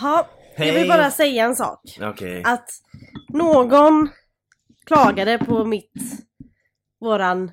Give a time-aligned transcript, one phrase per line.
[0.00, 1.80] Ha, jag vill bara säga en sak.
[2.00, 2.42] Okej.
[2.46, 2.68] Att
[3.28, 4.08] någon
[4.86, 5.92] klagade på mitt,
[7.00, 7.52] våran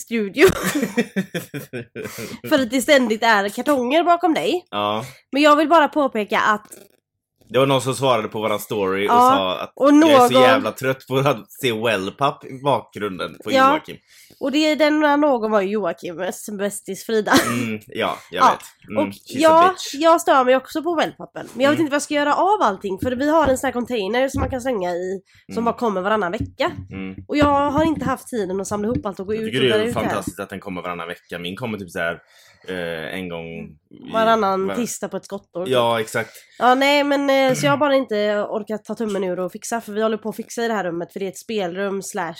[0.00, 0.46] studio.
[2.48, 4.66] för att det ständigt är kartonger bakom dig.
[4.70, 5.04] ja.
[5.32, 6.66] Men jag vill bara påpeka att
[7.48, 10.28] Det var någon som svarade på våran story och Ja, sa att och jag är
[10.28, 13.70] så någon- jävla trött på att se Wellpup i bakgrunden på Ja.
[13.70, 13.96] Joakim.
[14.40, 17.32] Och det, den någon var ju Joakims bästis Frida.
[17.46, 18.88] Mm, ja, jag Ja, vet.
[18.90, 21.48] Mm, och she's a jag, jag stör mig också på wellpappen.
[21.54, 21.80] Men jag vet Mm.
[21.84, 24.40] inte vad jag ska göra av allting för vi har en sån här container som
[24.40, 25.64] man kan slänga i som Mm.
[25.64, 26.70] bara kommer varannan vecka.
[26.92, 27.14] Mm.
[27.28, 29.70] Och jag har inte haft tiden att samla ihop allt och gå Jag ut tycker
[29.70, 30.06] och är ut det här.
[30.08, 31.38] fantastiskt att den kommer varannan vecka.
[31.38, 32.18] Min kommer typ så här
[32.68, 33.46] eh, en gång...
[33.90, 35.64] i- Varannan var- tisdag på ett skottår.
[35.64, 35.72] typ.
[35.74, 36.30] Ja, exakt.
[36.58, 39.80] Ja nej men eh, så jag har bara inte orkat ta tummen ur och fixa
[39.80, 42.02] för vi håller på att fixa i det här rummet för det är ett spelrum
[42.02, 42.34] slash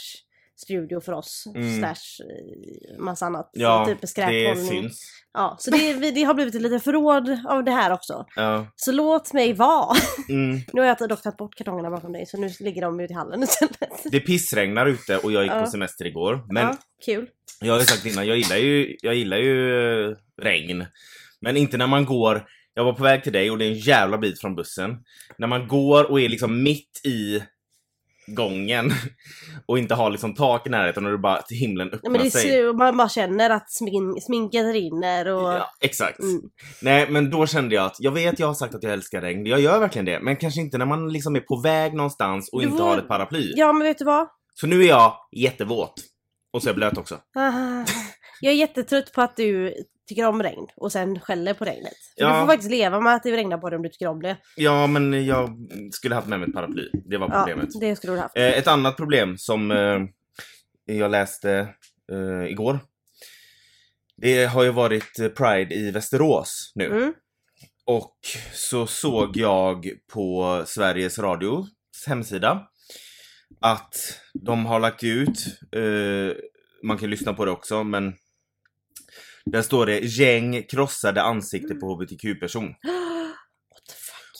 [0.56, 1.44] studio för oss.
[1.54, 1.78] Mm.
[1.78, 3.50] Slash eh, massa annat.
[3.52, 5.00] Ja, typ det syns.
[5.32, 8.26] Ja, så det, vi- det har blivit ett litet förråd av det här också.
[8.36, 8.66] Ja.
[8.76, 9.96] Så låt mig vara.
[10.28, 10.60] Mm.
[10.72, 13.16] Nu har jag dock tagit bort kartongerna bakom dig så nu ligger de ute i
[13.16, 14.02] hallen istället.
[14.04, 15.60] Det pissregnar ute och jag gick Ja.
[15.60, 16.44] på semester igår.
[16.52, 17.26] Men Ja, kul.
[17.60, 20.84] jag har ju sagt innan, jag gillar ju, jag gillar ju eh, regn.
[21.40, 23.78] Men inte när man går, jag var på väg till dig och det är en
[23.78, 24.90] jävla bit från bussen.
[25.38, 27.42] När man går och är liksom mitt i
[28.26, 28.92] gången
[29.66, 32.30] och inte har liksom tak i närheten och det bara till himlen öppnar men det
[32.30, 32.42] sig.
[32.42, 35.52] ser, man bara känner att smin, sminket rinner och...
[35.52, 36.18] Ja, exakt.
[36.20, 36.40] Mm.
[36.82, 39.46] Nej, men då kände jag att, jag vet jag har sagt att jag älskar regn,
[39.46, 42.60] jag gör verkligen det, men kanske inte när man liksom är på väg någonstans och
[42.60, 43.52] Du inte får- har ett paraply.
[43.56, 44.28] Ja men vet du vad?
[44.54, 45.94] Så nu är jag jättevåt.
[46.52, 47.14] Och så är jag blöt också.
[47.34, 47.84] Ah,
[48.40, 49.74] Jag är jättetrött på att du
[50.06, 51.92] tycker om regn och sen skäller på regnet.
[52.18, 52.34] För Ja.
[52.34, 54.36] Du får faktiskt leva med att det regnar på dig om du tycker om det.
[54.56, 55.50] Ja, men jag
[55.92, 56.90] skulle haft med mig ett paraply.
[57.04, 57.80] Det var Ja, problemet.
[57.80, 58.36] det skulle du haft.
[58.36, 59.98] Eh, ett annat problem som eh,
[60.96, 61.68] jag läste
[62.12, 62.78] eh, igår.
[64.16, 66.86] Det har ju varit eh, Pride i Västerås nu.
[66.86, 67.14] Mm.
[67.84, 68.16] Och
[68.52, 71.66] så såg jag på Sveriges Radios
[72.06, 72.66] hemsida
[73.60, 75.38] att de har lagt ut,
[75.72, 76.36] eh,
[76.82, 78.14] man kan lyssna på det också, men
[79.46, 82.74] där står det gäng krossade ansikte på hbtq-person.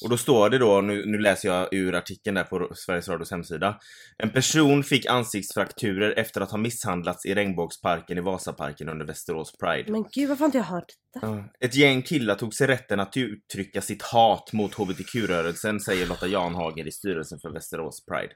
[0.02, 3.30] Och då står det då, nu, nu läser jag ur artikeln där på Sveriges Radios
[3.30, 3.80] hemsida.
[4.18, 9.92] En person fick ansiktsfrakturer efter att ha misshandlats i regnbågsparken i Vasaparken under Västerås Pride.
[9.92, 11.44] Men gud varför har inte jag hört detta?
[11.60, 16.86] Ett gäng killar tog sig rätten att uttrycka sitt hat mot hbtq-rörelsen, säger Lotta Janhagen
[16.86, 18.32] i styrelsen för Västerås Pride.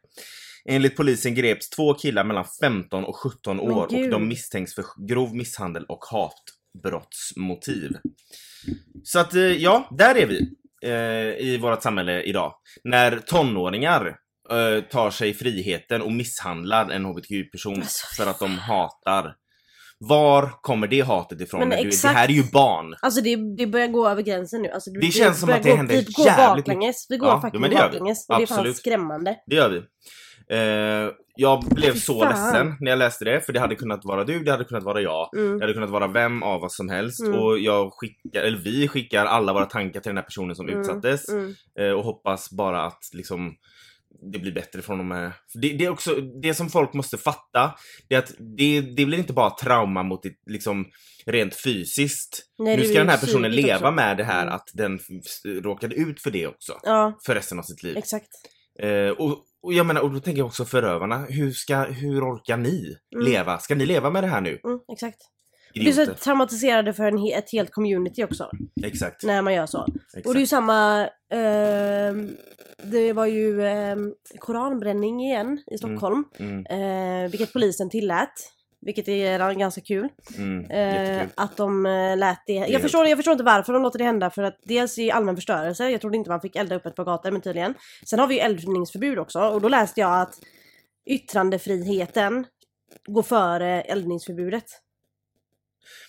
[0.64, 4.84] Enligt polisen greps två killar mellan 15 och 17 Men år och de misstänks för
[5.08, 6.04] grov misshandel och
[6.74, 7.96] hatbrottsmotiv.
[9.02, 10.48] Så att eh, ja, där är vi
[10.84, 12.54] eh, i vårt samhälle idag.
[12.84, 14.16] När tonåringar
[14.50, 19.36] eh, tar sig friheten och misshandlar en hbtq-person Alltså, för att de hatar.
[20.02, 21.60] Var kommer det hatet ifrån?
[21.60, 22.14] Men du, det exakt.
[22.14, 22.94] här är ju barn.
[23.02, 24.68] Alltså det, det börjar gå över gränsen nu.
[24.68, 27.06] Alltså, Det känns som att det gå, händer Vi går jävligt baklänges.
[27.10, 27.74] Vi går Ja, det vi.
[27.74, 28.28] baklänges.
[28.28, 29.36] Och det är fan skrämmande.
[29.46, 29.82] Det gör vi.
[30.50, 34.38] Eh, jag blev så ledsen när jag läste det, för det hade kunnat vara du,
[34.44, 35.34] det hade kunnat vara jag.
[35.36, 35.58] Mm.
[35.58, 37.20] Det hade kunnat vara vem av oss som helst.
[37.20, 37.38] Mm.
[37.38, 40.80] Och jag skickar, eller vi skickar alla våra tankar till den här personen som Mm,
[40.80, 41.28] utsattes.
[41.28, 41.54] Mm.
[41.78, 43.54] Eh, och hoppas bara att liksom
[44.32, 45.32] det blir bättre från och med.
[45.54, 47.74] Det, det är också det som folk måste fatta.
[48.08, 50.86] Det är att det, det blir inte bara trauma mot det, liksom
[51.26, 52.42] rent fysiskt.
[52.58, 53.90] Nej, nu ska den här personen leva också.
[53.90, 54.54] med det här Mm.
[54.54, 54.98] att den
[55.44, 56.78] råkade ut för det också.
[56.82, 57.96] Ja, För resten av sitt liv.
[57.96, 58.28] exakt.
[58.82, 61.18] Eh, och, och jag menar, och då tänker jag också förövarna.
[61.28, 63.24] Hur, ska, hur orkar ni Mm.
[63.26, 63.58] leva?
[63.58, 64.60] Ska ni leva med det här nu?
[64.64, 65.18] Mm, exakt.
[65.74, 68.50] Vi blir så traumatiserade för en, ett helt community också.
[68.84, 69.22] Exakt.
[69.24, 69.86] När man gör så.
[70.06, 70.26] exakt.
[70.26, 71.08] Och det är ju samma...
[71.32, 72.36] ehm,
[72.82, 76.24] det var ju ehm, koranbränning igen i Stockholm.
[76.38, 78.32] Mm, eh, vilket polisen tillät.
[78.82, 80.08] Vilket är ganska kul.
[80.36, 82.52] mm, Eh, att de eh, lät det...
[82.52, 84.30] Jag förstår, jag förstår inte varför de låter det hända.
[84.30, 85.90] För att dels är allmän förstörelse.
[85.90, 87.74] Jag trodde inte man fick elda upp ett par gator men tydligen.
[88.06, 89.40] Sen har vi ju eldningsförbud också.
[89.40, 90.34] Och då läste jag att
[91.06, 92.46] yttrandefriheten
[93.08, 94.64] går före eldningsförbudet.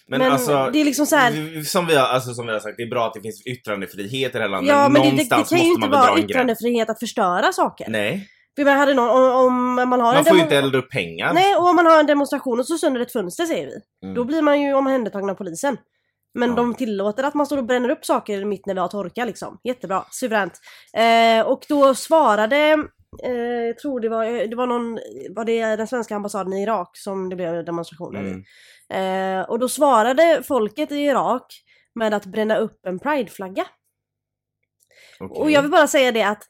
[0.07, 2.59] Men, men alltså, det är liksom så här- som, vi har, alltså, som vi har
[2.59, 4.69] sagt, det är bra att det finns yttrandefrihet i det här landet.
[4.69, 7.85] Ja men det, det, det kan ju inte vara yttrandefrihet att förstöra saker.
[7.89, 9.35] Nej, För jag hade någon, om,
[9.79, 11.33] om man har man en får ju inte elda upp pengar.
[11.33, 13.81] Nej, och om man har en demonstration och så sönder ett fönster säger vi.
[14.03, 14.15] Mm.
[14.15, 15.77] Då blir man ju omhändertagen av polisen.
[16.33, 16.55] Men Ja.
[16.55, 19.59] de tillåter att man står och bränner upp saker mitt när vi har torka liksom.
[19.63, 20.53] Jättebra, suveränt.
[20.93, 22.57] Eh, och då svarade,
[23.23, 23.31] eh,
[23.67, 24.99] jag tror det var, det var någon,
[25.35, 28.43] var det den svenska ambassaden i Irak som det blev demonstrationer i.
[28.93, 29.39] Mm.
[29.39, 31.45] Eh, och då svarade folket i Irak
[31.95, 33.65] med att bränna upp en prideflagga.
[35.19, 35.41] okej.
[35.41, 36.43] Och jag vill bara säga det att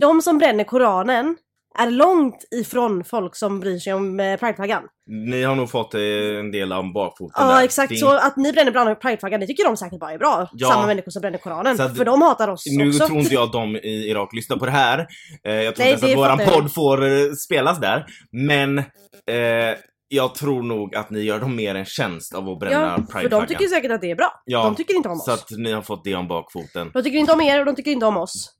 [0.00, 1.36] de som bränner Koranen
[1.78, 4.82] är långt ifrån folk som bryr sig om eh, prideflaggan.
[5.06, 6.00] Ni har nog fått eh,
[6.40, 7.64] en del av bakfoten Ja där.
[7.64, 10.48] exakt, är så att ni bränner prideflaggan, det tycker de säkert bara är bra.
[10.52, 10.68] Ja.
[10.68, 11.80] Samma människor som bränner koranen.
[11.80, 13.06] Att- för de hatar oss Nu också.
[13.06, 14.98] tror inte jag att de i Irak lyssnar på det här.
[15.48, 18.06] Eh, jag tror Nej, inte ens att våran podd får spelas där.
[18.32, 18.84] Men eh,
[20.08, 23.28] jag tror nog att ni gör dem mer en tjänst av att bränna Ja, för
[23.28, 24.42] de tycker säkert att det är bra.
[24.44, 25.24] Ja, De tycker inte om oss.
[25.24, 26.90] Så att ni har fått det om bakfoten.
[26.94, 28.50] De tycker inte om er och de tycker inte om oss.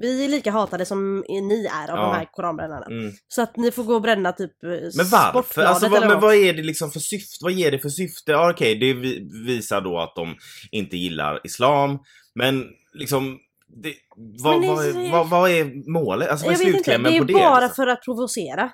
[0.00, 2.02] Vi är lika hatade som ni är av Ja.
[2.04, 2.86] de här koranbrännarna.
[2.86, 3.12] Mm.
[3.28, 5.30] Så att ni får gå och bränna typ eh, Men varför?
[5.30, 7.36] Sportbladet Alltså, vad, men vad är det liksom för syfte?
[7.40, 8.32] Vad ger det för syfte?
[8.32, 10.34] Ja, Okej, det vi, visar då att de
[10.70, 11.98] inte gillar islam.
[12.34, 13.38] Men liksom,
[13.82, 13.94] det,
[14.42, 16.28] vad, det- vad, vad, vad är målet?
[16.28, 17.32] Alltså vad är Jag vet inte, slutklämmen det är på det?
[17.32, 17.74] bara liksom?
[17.84, 18.70] för att provocera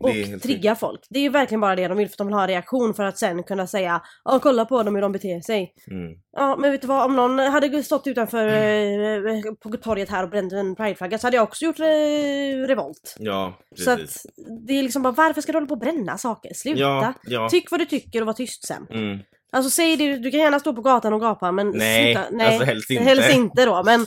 [0.00, 1.00] Och trigga folk.
[1.10, 2.94] Det är ju verkligen bara det de vill för att de vill ha en reaktion
[2.94, 5.72] för att sen kunna säga Ja kolla på dem hur de beter sig.
[5.90, 6.12] Mm.
[6.36, 10.30] Ja men vet du vad, om någon hade stått utanför eh, på torget här och
[10.30, 13.16] bränt en prideflagga så hade jag också gjort eh, revolt.
[13.18, 14.26] Ja, Så att precis.
[14.66, 16.54] det är liksom bara varför ska du hålla på och bränna saker?
[16.54, 16.80] Sluta!
[16.80, 17.48] Ja, ja.
[17.48, 18.86] Tyck vad du tycker och var tyst sen.
[18.90, 19.18] Mm.
[19.52, 22.28] Alltså säg det, du kan gärna stå på gatan och gapa men Nej, sluta.
[22.30, 23.04] Nej, alltså helst inte.
[23.04, 24.06] Helst inte då men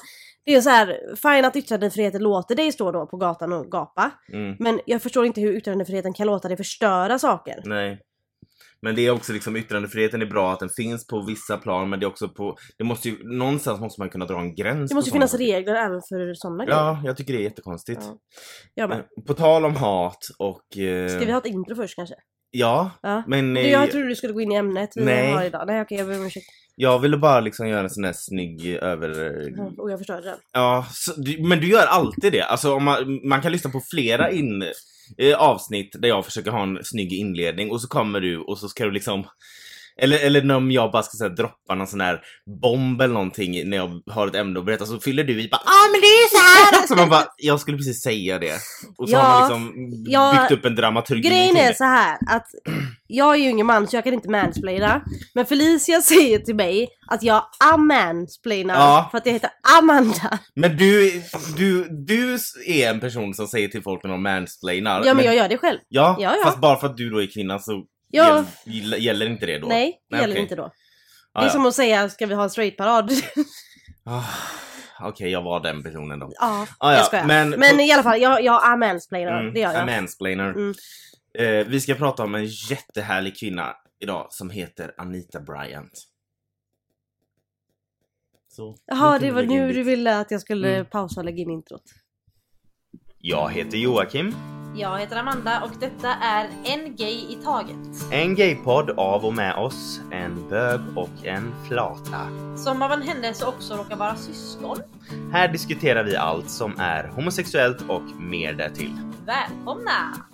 [0.52, 4.12] det är så här, fine att yttrandefriheten låter dig stå då på gatan och gapa.
[4.34, 4.56] Mm.
[4.60, 7.62] Men jag förstår inte hur yttrandefriheten kan låta dig förstöra saker.
[7.66, 8.00] Nej.
[8.82, 12.00] Men det är också liksom yttrandefriheten är bra att den finns på vissa plan men
[12.00, 14.96] det är också på, det måste ju, någonstans måste man kunna dra en gräns Det
[14.96, 15.44] måste ju finnas saker.
[15.44, 16.80] regler även för sådana grejer.
[16.80, 18.02] Ja, jag tycker det är jättekonstigt.
[18.04, 18.18] Ja.
[18.74, 18.98] Jag med.
[18.98, 20.78] Eh, På tal om hat och...
[20.78, 22.16] Eh, Ska vi ha ett intro först kanske?
[22.52, 23.24] Ja, Ja.
[23.28, 25.32] men Du, eh, jag trodde du skulle gå in i ämnet vi Nej.
[25.34, 25.64] har idag.
[25.68, 26.46] Nej okej, jag ber om ursäkt.
[26.82, 29.10] Jag ville bara liksom göra en sån här snygg över...
[29.58, 30.38] Ja, Och jag förstörde den.
[30.54, 32.42] Ja, så, men du gör alltid det.
[32.42, 34.64] Alltså om man, man kan lyssna på flera in,
[35.18, 38.70] eh, avsnitt där jag försöker ha en snygg inledning och så kommer du och så
[38.70, 39.24] ska du liksom
[40.02, 42.22] eller, eller om jag bara ska säga, droppa någon sån här
[42.62, 45.62] bomb eller någonting när jag har ett ämne att berätta så fyller du i bara
[45.66, 46.88] ah men det är ju så här!
[46.88, 48.54] så man bara, jag skulle precis säga det.
[48.98, 52.18] Och så Ja, har man liksom ja, byggt upp en dramaturgi Grejen är så här
[52.28, 52.48] att
[53.12, 55.02] jag är ju ingen man så jag kan inte mansplaina.
[55.36, 59.08] Men Felicia säger till mig att jag amansplainar Ja.
[59.12, 60.40] för att jag heter Amanda.
[60.56, 61.22] Men du,
[61.58, 62.34] du, du
[62.68, 65.04] är en person som säger till folk när de mansplainar.
[65.06, 65.80] Ja men jag gör det själv.
[65.88, 66.44] Ja, Ja, ja.
[66.46, 68.44] fast bara för att du då är kvinna så Ja.
[68.66, 69.68] gäll, gäller inte det då?
[69.68, 70.42] Nej, det gäller okej.
[70.44, 70.72] inte då.
[71.34, 73.12] Ah, Det är som att säga, ska vi ha en straight-parad?
[74.06, 74.24] Ah,
[75.02, 76.32] Okej, jag var den personen då.
[76.40, 76.98] ja, Ah, ja.
[76.98, 77.26] jag skojar.
[77.26, 79.40] Men, Men, i alla fall, jag, jag amansplainar.
[79.42, 79.86] mm, det gör jag.
[79.86, 80.50] mansplainer.
[80.50, 80.74] Mm.
[81.34, 85.92] Eh, vi ska prata om en jättehärlig kvinna idag som heter Anita Bryant.
[88.52, 90.86] Så, Jaha, det var nu du ville att jag skulle Mm.
[90.86, 91.84] pausa och lägga in introt.
[93.18, 94.36] Jag heter Joakim.
[94.76, 98.12] Jag heter Amanda och detta är En Gay i Taget.
[98.12, 102.28] En gaypodd av och med oss, en bög och en flata.
[102.58, 104.78] Som av en händelse också råkar vara syskon.
[105.32, 108.94] Här diskuterar vi allt som är homosexuellt och mer därtill.
[109.26, 110.29] Välkomna!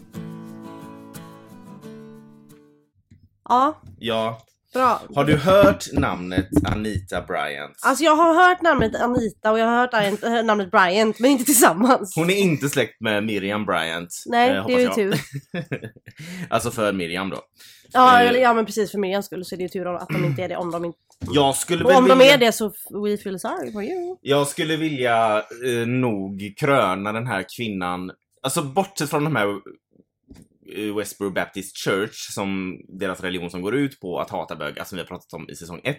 [3.50, 4.42] Ja, Ja,
[4.74, 5.02] bra.
[5.16, 7.78] har du hört namnet Anita Bryant?
[7.82, 11.46] Alltså jag har hört namnet Anita och jag har hört äh, namnet Bryant, men inte
[11.46, 12.14] tillsammans.
[12.16, 14.10] Hon är inte släkt med Miriam Bryant.
[14.26, 14.96] Nej, eh, det är ju jag.
[14.96, 15.20] tur.
[16.50, 17.42] alltså för Miriam då.
[17.94, 18.32] Ja, Eh.
[18.42, 20.50] ja men precis för Miriams skull så är det ju tur att de inte är
[20.50, 20.98] det om de inte...
[21.32, 22.34] Jag skulle Och om de vilja...
[22.34, 22.68] är det så
[23.04, 24.18] we feel sorry for you.
[24.22, 28.12] Jag skulle vilja eh, nog kröna den här kvinnan,
[28.44, 29.56] alltså bortsett från de här eh,
[30.98, 35.02] Westboro Baptist Church, som deras religion som går ut på att hata bögar, som vi
[35.02, 35.98] har pratat om i säsong 1.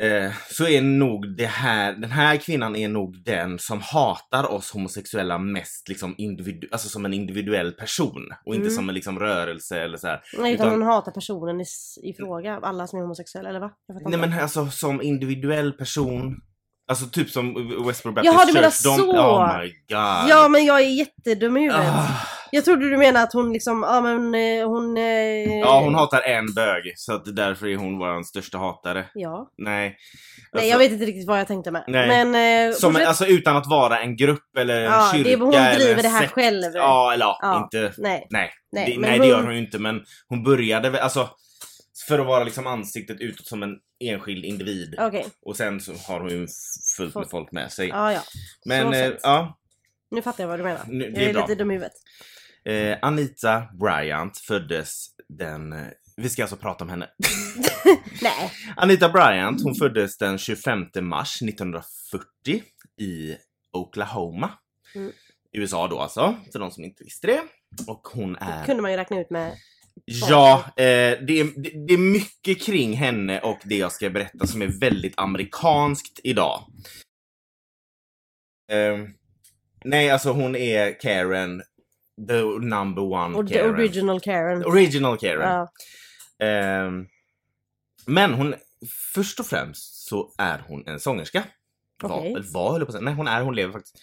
[0.00, 4.70] Eh, så är nog det här, den här kvinnan är nog den som hatar oss
[4.70, 8.74] homosexuella mest liksom individu- alltså som en individuell person och inte Mm.
[8.76, 10.20] som en liksom rörelse eller så här.
[10.38, 11.64] Nej, utan Utan- hon hatar personen i,
[12.02, 13.70] i fråga, alla som är homosexuella eller va?
[13.88, 14.16] Nej inte.
[14.28, 16.36] men alltså som individuell person,
[16.90, 17.54] alltså typ som
[17.86, 19.12] Westboro Baptist Jaha, du menar Church, de, så.
[19.18, 20.30] oh my god.
[20.30, 21.86] Ja men jag är jättedum i huvudet.
[21.86, 22.26] Ah.
[22.50, 24.96] Jag trodde du menade att hon liksom, ja men eh, hon...
[24.96, 25.58] Eh...
[25.58, 29.06] Ja, hon hatar en bög, så att därför är hon vår största hatare.
[29.14, 29.50] Ja.
[29.58, 29.74] Nej.
[29.88, 29.96] Nej
[30.52, 31.84] Alltså, jag vet inte riktigt vad jag tänkte med.
[31.88, 32.24] Nej.
[32.24, 32.68] Men...
[32.68, 33.08] Eh, Som, fortsätt.
[33.08, 36.02] alltså utan att vara en grupp eller en Ja, det är- kyrka hon eller driver
[36.02, 36.32] det här sekt.
[36.32, 36.72] själv.
[36.74, 37.62] Ja, eller ja, Ja.
[37.64, 37.92] inte...
[37.98, 38.26] Nej.
[38.30, 41.28] Nej, Nej, det, nej hon- det gör hon ju inte men hon började väl, alltså
[42.08, 43.70] för att vara liksom ansiktet utåt som en
[44.04, 44.94] enskild individ.
[44.98, 45.26] Okej.
[45.42, 46.46] Och sen så har hon ju
[46.96, 47.52] fullt med Folk.
[47.52, 47.88] med sig.
[47.88, 48.20] Ja ja.
[48.64, 49.58] men eh, ja,
[50.10, 50.80] Nu fattar jag vad du menar.
[50.88, 51.92] Nu- det jag är är lite dum i huvudet.
[52.68, 55.72] Eh, Anita Bryant föddes den...
[55.72, 57.08] eh, Vi ska alltså prata om henne.
[58.22, 58.52] Nej.
[58.76, 62.62] Anita Bryant, hon föddes den 25 mars 1940
[63.00, 63.36] i
[63.72, 64.50] Oklahoma.
[64.94, 65.12] Mm.
[65.52, 67.42] USA då alltså, för de som inte visste det.
[67.86, 68.64] Och hon är...
[68.64, 69.56] kunde man ju räkna ut med...
[70.04, 74.46] Ja, eh, det, är, det, det är mycket kring henne och det jag ska berätta
[74.46, 76.64] som är väldigt amerikanskt idag.
[78.72, 78.98] Eh,
[79.84, 81.62] Nej, alltså hon är Karen,
[82.28, 83.74] the number one Och Karen.
[83.74, 84.64] original Karen.
[84.64, 85.48] Original Karen.
[85.48, 85.68] Ja.
[86.46, 87.06] Ehm,
[88.06, 88.54] men hon,
[89.14, 91.44] först och främst så är hon en sångerska.
[92.02, 92.34] Okej.
[92.34, 93.04] Var, var höll på att säga.
[93.04, 93.98] Nej hon är, hon lever faktiskt.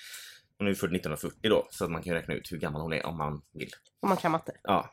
[0.57, 3.05] Hon är född 1940 då, så att man kan räkna ut hur gammal hon är
[3.05, 3.69] om man vill.
[4.01, 4.51] Om man kan matte.
[4.63, 4.91] Ja.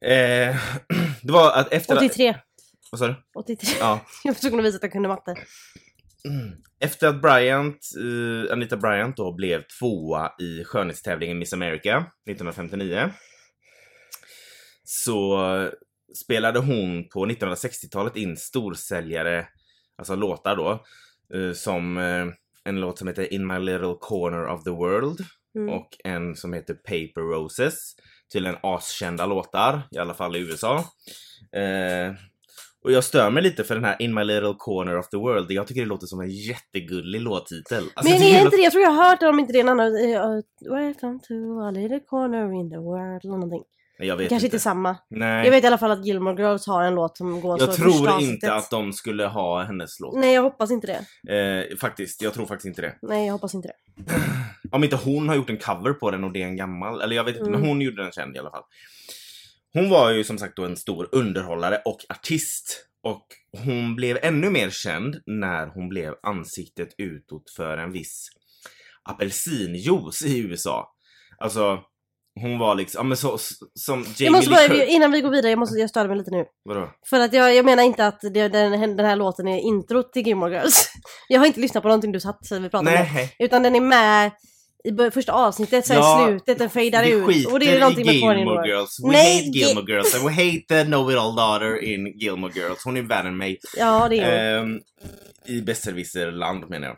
[0.00, 0.56] Eh,
[1.22, 1.96] det var att efter...
[1.96, 2.36] 83.
[2.90, 3.14] Vad sa du?
[3.34, 3.76] 83.
[3.80, 4.00] Ja.
[4.24, 5.34] Jag var tvungen att visa att jag kunde matte.
[6.26, 6.52] Mm.
[6.80, 13.10] Efter att Bryant, eh, Anita Bryant då blev tvåa i skönhetstävlingen Miss America 1959
[14.84, 15.40] så
[16.24, 19.48] spelade hon på 1960-talet in storsäljare,
[19.98, 20.84] alltså låtar då,
[21.34, 22.26] eh, som eh,
[22.64, 25.24] en låt som heter In My Little Corner of the World
[25.56, 25.74] Mm.
[25.74, 27.94] och en som heter Paper Roses.
[28.32, 30.84] Till en askända låtar, i alla fall i USA.
[32.86, 35.50] Och jag stör mig lite för den här In My Little Corner of the World.
[35.52, 37.84] Jag tycker det låter som en jättegullig låttitel.
[37.94, 39.52] Alltså, Men det är hela- inte det, jag tror jag har hört det om inte
[39.52, 40.40] det är en annan, uh,
[40.70, 41.34] Welcome to
[41.68, 43.62] a little corner in the world eller någonting.
[43.98, 44.56] Nej, jag vet Kanske inte.
[44.56, 44.96] inte samma.
[45.10, 47.62] Nej, Jag vet i alla fall att Gilmore Girls har en låt som går så
[47.64, 50.16] jag i första tror inte att de skulle ha hennes låt.
[50.18, 50.86] Nej jag hoppas inte
[51.26, 51.34] det.
[51.70, 52.94] Eh, faktiskt, jag tror faktiskt inte det.
[53.02, 53.74] Nej jag hoppas inte det.
[54.72, 57.16] Om inte hon har gjort en cover på den och det är en gammal, eller
[57.16, 57.60] jag vet inte, Mm.
[57.60, 58.62] men hon gjorde den känd i alla fall.
[59.76, 62.86] Hon var ju som sagt då en stor underhållare och artist.
[63.02, 63.26] Och
[63.64, 68.28] hon blev ännu mer känd när hon blev ansiktet utåt för en viss
[69.02, 70.94] apelsinjuice i USA.
[71.38, 71.78] Alltså,
[72.40, 73.38] hon var liksom, ja men så,
[73.74, 76.30] som Jamie Jag måste bara, innan vi går vidare, jag måste jag stör mig lite
[76.30, 76.44] nu.
[76.64, 76.90] Vadå?
[77.10, 80.26] För att jag, jag menar inte att det, den, den här låten är introt till
[80.26, 80.90] Gilmore Girls.
[81.28, 83.06] Jag har inte lyssnat på någonting du satt vi pratade om.
[83.14, 84.30] Nej, Utan den är med
[84.86, 87.46] i första avsnittet, sen Ja, slutet, den fejdar ut.
[87.46, 88.66] Och det är någonting med Gilmore World.
[88.66, 89.00] Girls.
[89.04, 92.84] We Nej, hate Gilmore Girls and we hate the know-it-all daughter in Gilmore Girls.
[92.84, 93.58] Hon är värre än mig.
[93.76, 94.70] Ja det är hon.
[94.70, 94.80] Ehm,
[95.46, 96.96] I besserwisserland menar jag.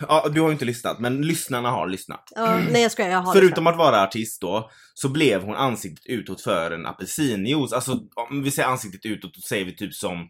[0.00, 2.32] Ja, du har ju inte lyssnat, men lyssnarna har lyssnat.
[2.34, 6.06] Ja, nej jag skojar, jag har Förutom att vara artist då, så blev hon ansiktet
[6.06, 7.72] utåt för en apelsinjuice.
[7.72, 10.28] Alltså om vi säger ansiktet utåt, då säger vi typ som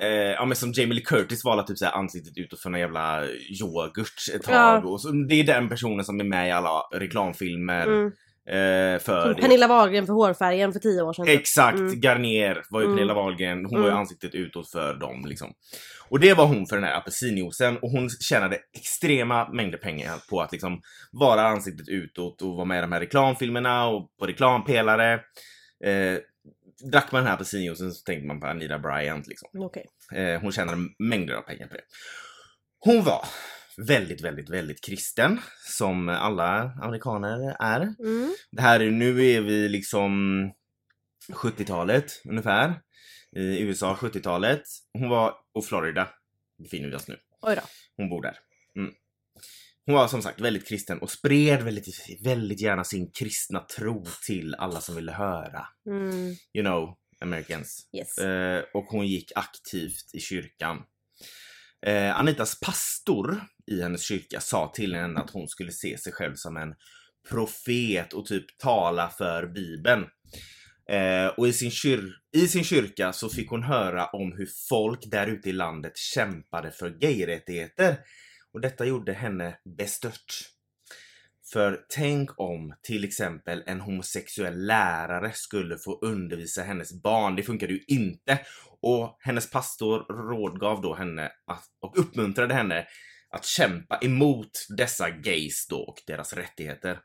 [0.00, 3.24] Eh, ja men som Jamie Lee Curtis var typ såhär ansiktet utåt för en jävla
[3.60, 4.54] yoghurt ett tag.
[4.54, 4.78] Ja.
[4.84, 7.86] Och så, det är den personen som är med i alla reklamfilmer.
[7.86, 8.12] Mm.
[8.48, 9.42] Eh, för Som.
[9.42, 11.28] Pernilla Wahlgren för hårfärgen för tio år sedan.
[11.28, 12.00] Exakt, Mm.
[12.00, 12.96] Garnier var ju Mm.
[12.96, 13.98] Pernilla Wahlgren, hon var ju Mm.
[14.00, 15.52] ansiktet utåt för dem liksom.
[16.08, 20.40] Och det var hon för den här apelsinjuicen och hon tjänade extrema mängder pengar på
[20.40, 20.80] att liksom
[21.12, 25.12] vara ansiktet utåt och vara med i de här reklamfilmerna och på reklampelare.
[25.84, 26.18] Eh,
[26.92, 29.48] drack man den här apelsinjuicen så tänkte man på Anita Bryant liksom.
[29.54, 29.86] Okej.
[30.12, 31.84] Eh, hon tjänade mängder av pengar på det.
[32.78, 33.24] Hon var
[33.76, 37.80] väldigt, väldigt, väldigt kristen som alla amerikaner är.
[37.80, 38.34] Mm.
[38.50, 40.12] Det här är, nu är vi liksom
[41.32, 42.80] 70-talet ungefär.
[43.36, 44.62] I USA 70-talet.
[44.92, 46.08] Hon var, och Florida
[46.62, 47.16] befinner vi oss nu.
[47.96, 48.38] Hon bor där.
[49.86, 54.54] Hon var som sagt väldigt kristen och spred väldigt, väldigt gärna sin kristna tro till
[54.54, 55.66] alla som ville höra.
[55.86, 56.34] Mm.
[56.54, 57.88] You know, Americans.
[57.96, 58.18] Yes.
[58.18, 60.82] Eh, och hon gick aktivt i kyrkan.
[61.86, 63.40] Eh, Anitas pastor
[63.72, 66.74] i hennes kyrka sa till henne att hon skulle se sig själv som en
[67.30, 70.04] profet och typ tala för bibeln.
[70.90, 75.10] Eh, och i sin, kyr- i sin kyrka så fick hon höra om hur folk
[75.10, 77.98] där ute i landet kämpade för gayrättigheter.
[78.54, 80.50] Och detta gjorde henne bestört.
[81.52, 87.36] För tänk om till exempel en homosexuell lärare skulle få undervisa hennes barn.
[87.36, 88.38] Det funkade ju inte.
[88.80, 92.86] Och hennes pastor rådgav då henne att, och uppmuntrade henne
[93.30, 97.00] att kämpa emot dessa gays då och deras rättigheter.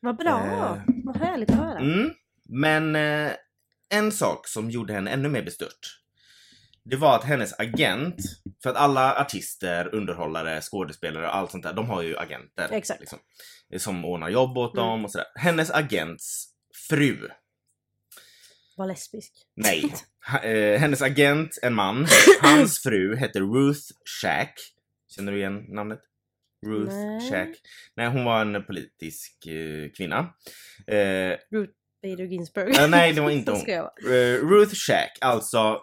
[0.00, 0.40] Vad bra.
[0.40, 0.82] Eh.
[1.04, 1.78] Vad härligt att höra.
[1.78, 2.10] Mm.
[2.48, 3.32] Men eh,
[3.88, 5.99] en sak som gjorde henne ännu mer bestört.
[6.84, 8.16] Det var att hennes agent,
[8.62, 12.68] för att alla artister, underhållare, skådespelare och allt sånt där, de har ju agenter.
[12.72, 13.00] Exakt.
[13.00, 13.18] Liksom,
[13.78, 14.86] som ordnar jobb åt Mm.
[14.86, 15.26] dem och sådär.
[15.34, 16.46] Hennes agents
[16.88, 17.28] fru,
[18.76, 19.32] Var lesbisk.
[19.56, 19.94] nej.
[20.42, 22.06] Eh, hennes agent, en man,
[22.42, 23.80] hans fru hette Ruth
[24.22, 24.54] Shack.
[25.16, 25.98] Känner du igen namnet?
[26.66, 27.30] Ruth Nej.
[27.30, 27.48] Shack.
[27.96, 30.18] Nej, hon var en politisk eh, kvinna.
[30.86, 31.38] Eh,
[32.02, 32.76] Bader Ginsburg.
[32.76, 33.60] Eh, nej, det var inte hon.
[34.12, 35.80] Eh, Ruth Shack, alltså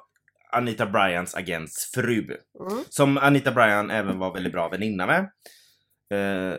[0.52, 2.22] Anita Bryants agents fru.
[2.60, 2.84] Mm.
[2.90, 5.20] Som Anita Bryan även var väldigt bra väninna med.
[6.14, 6.58] Eh,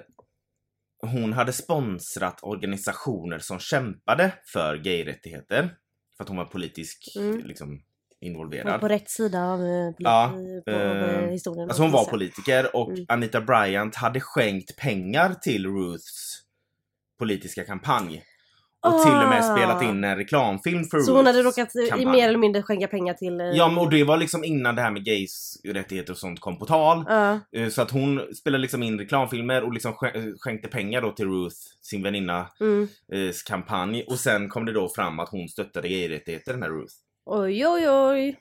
[1.03, 5.75] hon hade sponsrat organisationer som kämpade för gayrättigheter.
[6.17, 7.39] För att hon var politiskt Mm.
[7.45, 7.81] liksom,
[8.21, 8.81] involverad.
[8.81, 10.33] på rätt sida av, eh, Ja,
[10.65, 11.69] på, eh, eh, historien.
[11.69, 13.05] Alltså hon var politiker och Mm.
[13.09, 16.43] Anita Bryant hade skänkt pengar till Ruths
[17.19, 18.23] politiska kampanj.
[18.95, 19.57] Och till och med Ah.
[19.57, 22.07] spelat in en reklamfilm för Så hon hade råkat eh, i kampanj.
[22.07, 23.41] mer eller mindre skänka pengar till...
[23.41, 26.41] eh, Ja men och det var liksom innan det här med gays rättigheter och sånt
[26.41, 27.05] kom på tal.
[27.09, 27.41] ja.
[27.53, 31.27] Eh, Så att hon spelade liksom in reklamfilmer och liksom skän- skänkte pengar då till
[31.29, 32.89] Ruth, sin väninna, Mm.
[33.13, 34.03] eh, kampanj.
[34.03, 36.95] Och sen kom det då fram att hon stöttade gay-rättigheter, den här Ruth.
[37.27, 38.37] Oj oj oj.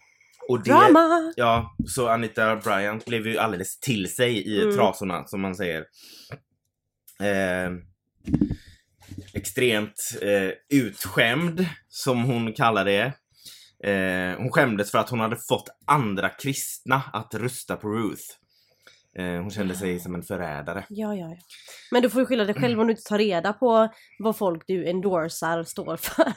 [0.50, 1.34] Och det, Drama!
[1.36, 4.76] Ja, så Anita Bryant blev ju alldeles till sig i Mm.
[4.76, 5.86] trasorna som man säger.
[7.20, 7.72] Eh,
[9.34, 13.14] extremt eh, utskämd, som hon kallar det.
[13.84, 18.24] Eh, hon skämdes för att hon hade fått andra kristna att rösta på Ruth.
[19.18, 20.86] Eh, hon kände sig som en förrädare.
[20.90, 21.38] Ja, ja, ja.
[21.92, 24.64] Men du får ju skylla dig själv om du inte tar reda på vad folk
[24.68, 26.34] du endorsar står för.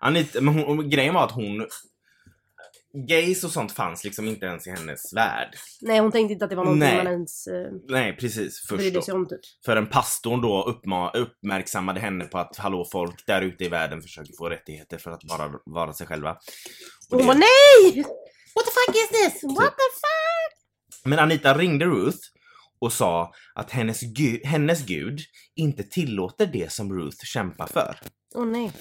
[0.00, 1.66] Anita, men hon, grejen var att hon...
[3.08, 5.54] Gays och sånt fanns liksom inte ens i hennes värld.
[5.80, 7.04] Nej, hon tänkte inte att det var någonting Nej.
[7.04, 8.60] man ens eh, Nej, precis.
[8.68, 9.02] Först brydde då.
[9.02, 9.40] sig om typ.
[9.64, 14.32] Förrän pastorn då uppma- uppmärksammade henne på att hallå folk där ute i världen försöker
[14.38, 16.30] få rättigheter för att bara vara sig själva.
[16.30, 16.38] Och
[17.10, 18.02] hon det- bara nej!
[18.54, 19.42] What the fuck is this?
[19.42, 20.58] What the fuck?
[21.04, 22.18] Men Anita ringde Ruth
[22.78, 25.20] och sa att hennes, gu- hennes gud
[25.56, 27.96] inte tillåter det som Ruth kämpar för.
[28.34, 28.72] Åh nej.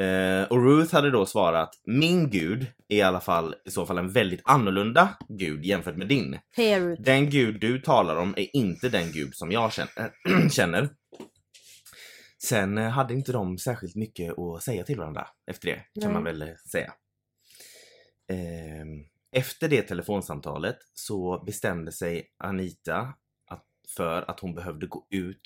[0.00, 3.98] Eh, och Ruth hade då svarat min gud är i alla fall i så fall
[3.98, 6.38] en väldigt annorlunda gud jämfört med din.
[6.56, 7.02] Hej Ruth.
[7.02, 10.12] Den gud du talar om är inte den gud som jag känner.
[10.50, 10.88] känner.
[12.42, 16.12] Sen eh, hade inte de särskilt mycket att säga till varandra efter det, kan Nej.
[16.12, 16.92] man väl eh, säga.
[18.32, 23.14] Ehm, Efter det telefonsamtalet så bestämde sig Anita
[23.50, 23.64] att,
[23.96, 25.42] för att hon behövde gå ut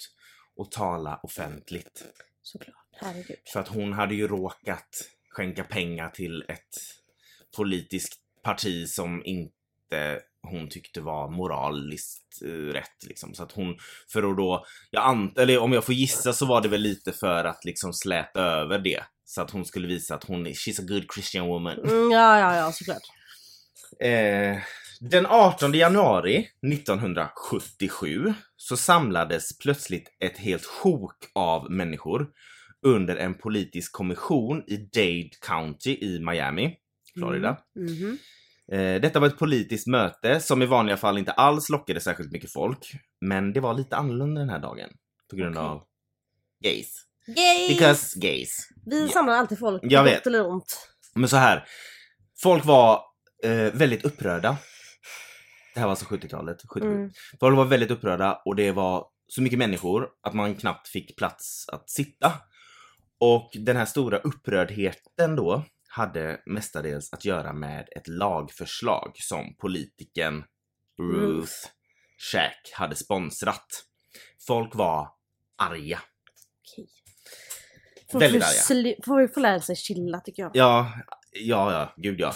[0.57, 2.05] och tala offentligt.
[2.43, 2.84] Såklart.
[2.97, 3.37] Herregud.
[3.53, 6.77] För att hon hade ju råkat skänka pengar till ett
[7.57, 13.35] politiskt parti som inte hon tyckte var moraliskt eh, rätt liksom.
[13.35, 13.77] Så att hon,
[14.13, 17.13] för att då, jag ant, eller om jag får gissa så var det väl lite
[17.13, 19.03] för att liksom släta över det.
[19.25, 21.79] Så att hon skulle visa att hon är, she's a good Christian woman.
[21.79, 23.03] Mm, ja, ja, ja, såklart.
[24.01, 24.59] Eh,
[25.01, 32.29] den 18 januari 1977 så samlades plötsligt ett helt sjok av människor
[32.85, 36.77] under en politisk kommission i Dade County i Miami,
[37.19, 37.57] Florida.
[37.77, 38.19] Mhm.
[38.73, 42.53] Eh, detta var ett politiskt möte som i vanliga fall inte alls lockade särskilt mycket
[42.53, 42.93] folk.
[43.21, 44.89] Men det var lite annorlunda den här dagen.
[45.31, 45.69] På grund Okej.
[45.69, 45.83] av
[46.65, 46.95] gays.
[47.37, 47.69] Yay!
[47.69, 48.69] Because gays.
[48.87, 49.09] Vi Ja.
[49.09, 50.89] samlar alltid folk, på gott eller ont.
[51.15, 51.65] Men så här.
[52.43, 53.03] Folk var
[53.45, 54.57] eh, väldigt upprörda.
[55.75, 56.57] Det här var alltså 70-talet.
[56.69, 56.95] 77.
[56.95, 57.11] Mm.
[57.41, 61.69] Folk var väldigt upprörda och det var så mycket människor att man knappt fick plats
[61.69, 62.33] att sitta.
[63.27, 70.45] Och den här stora upprördheten då hade mestadels att göra med ett lagförslag som politiken
[70.99, 71.53] Ruth Ruth.
[72.33, 73.67] Shack hade sponsrat.
[74.47, 75.09] Folk var
[75.57, 76.01] arga.
[76.61, 76.87] Okej.
[78.13, 78.61] Folk Väldigt får, arga.
[78.83, 80.51] sli- får, får lära sig chilla tycker jag.
[80.55, 80.93] Ja,
[81.33, 82.35] ja, ja, gud ja.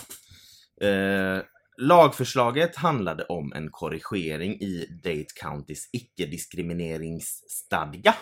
[0.89, 1.43] Eh,
[1.77, 8.15] lagförslaget handlade om en korrigering i Date Countys icke-diskrimineringsstadga.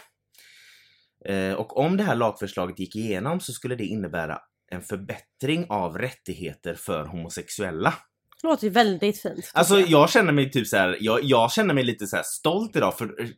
[1.28, 4.38] Eh, och om det här lagförslaget gick igenom så skulle det innebära
[4.72, 7.94] en förbättring av rättigheter för homosexuella.
[8.42, 9.50] Det låter ju väldigt fint.
[9.54, 9.88] Alltså jag.
[9.88, 13.04] jag känner mig typ så här, jag, jag känner mig lite så stolt idag för
[13.04, 13.28] eh,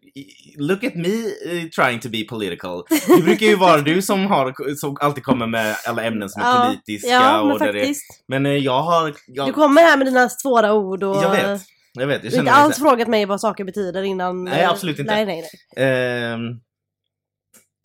[0.56, 1.08] look at me
[1.46, 2.82] eh, trying to be political.
[3.16, 6.46] Det brukar ju vara du som, har, som alltid kommer med alla ämnen som är
[6.46, 8.24] Ja, politiska Ja, men och där det, faktiskt.
[8.28, 9.14] Men jag har...
[9.26, 11.22] Jag, Du kommer här med dina svåra ord och...
[11.22, 11.62] jag vet.
[11.92, 14.44] Jag vet, jag Du har inte alls frågat mig vad saker betyder innan...
[14.44, 15.14] Nej, absolut inte.
[15.14, 15.44] Nej, nej,
[15.76, 15.86] nej.
[15.86, 16.60] ehm,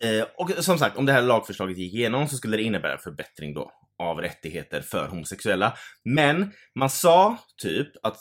[0.04, 2.98] eh, Och som sagt, om det här lagförslaget gick igenom så skulle det innebära en
[2.98, 5.76] förbättring då av rättigheter för homosexuella.
[6.04, 8.16] Men man sa typ att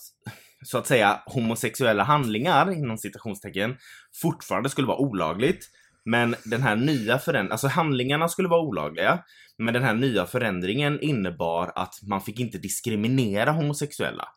[0.66, 3.78] så att säga homosexuella handlingar inom citationstecken
[4.22, 5.70] fortfarande skulle vara olagligt.
[6.06, 9.24] Men den här nya förändringen, alltså handlingarna skulle vara olagliga.
[9.58, 14.28] Men den här nya förändringen innebar att man fick inte diskriminera homosexuella.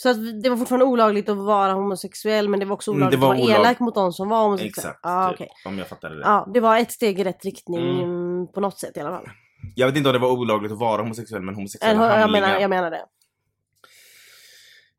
[0.00, 3.20] Så att det var fortfarande olagligt att vara homosexuell men det var också Mm, olagligt
[3.20, 4.90] var att vara olag- elak mot de som var homosexuella.
[4.90, 5.48] Exakt, Ja, typ, okej.
[5.64, 6.20] om jag fattade det.
[6.22, 8.46] Ja, det var ett steg i rätt riktning Mm.
[8.52, 9.28] på något sätt i alla fall.
[9.74, 12.46] Jag vet inte om det var olagligt att vara homosexuell men homosexuella jag, handlingar.
[12.48, 13.04] menar, jag menar det.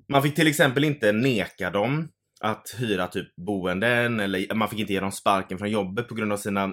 [0.09, 2.09] Man fick till exempel inte neka dem
[2.41, 6.33] att hyra typ boenden eller man fick inte ge dem sparken från jobbet på grund
[6.33, 6.69] av sina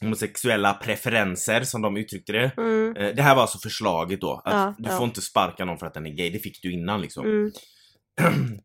[0.00, 2.50] homosexuella preferenser som de uttryckte det.
[2.56, 4.42] Mm, Eh, Det här var alltså förslaget då.
[4.44, 4.96] Att Ja, du ja.
[4.96, 6.30] får inte sparka någon för att den är gay.
[6.30, 7.24] Det fick du innan liksom.
[7.26, 7.52] mm,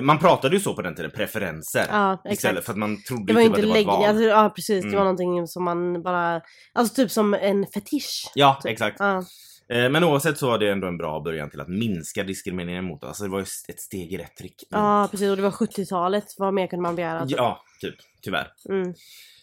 [0.00, 1.86] Man pratade ju så på den tiden, preferenser.
[1.90, 4.04] ja, Istället för att man trodde Det var typ inte att det var ett val.
[4.04, 4.96] alltså, ja precis, det Mm.
[4.98, 6.40] var någonting som man bara,
[6.72, 8.30] alltså typ som en fetisch.
[8.34, 8.72] Ja, typ.
[8.72, 8.96] exakt.
[9.00, 9.24] Ja,
[9.68, 13.04] Eh, Men oavsett så var det ändå en bra början till att minska diskrimineringen mot.
[13.04, 14.68] Alltså det var ju ett steg i rätt riktning.
[14.80, 17.26] ja precis, och det var 70-talet, vad mer kunde man begära?
[17.26, 17.36] typ?
[17.38, 17.94] Ja, typ.
[18.22, 18.46] Tyvärr.
[18.68, 18.94] Mm.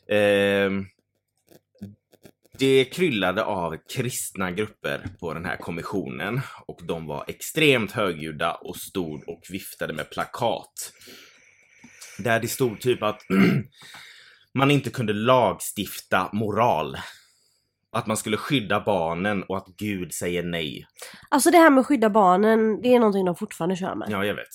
[0.10, 0.86] Ehm,
[2.60, 8.76] Det kryllade av kristna grupper på den här kommissionen och de var extremt högljudda och
[8.76, 10.94] stod och viftade med plakat.
[12.18, 13.22] Där det stod typ att
[14.54, 16.98] man inte kunde lagstifta moral.
[17.92, 20.86] Att man skulle skydda barnen och att Gud säger nej.
[21.30, 24.08] Alltså det här med att skydda barnen, det är någonting de fortfarande kör med.
[24.12, 24.48] Ja, jag vet.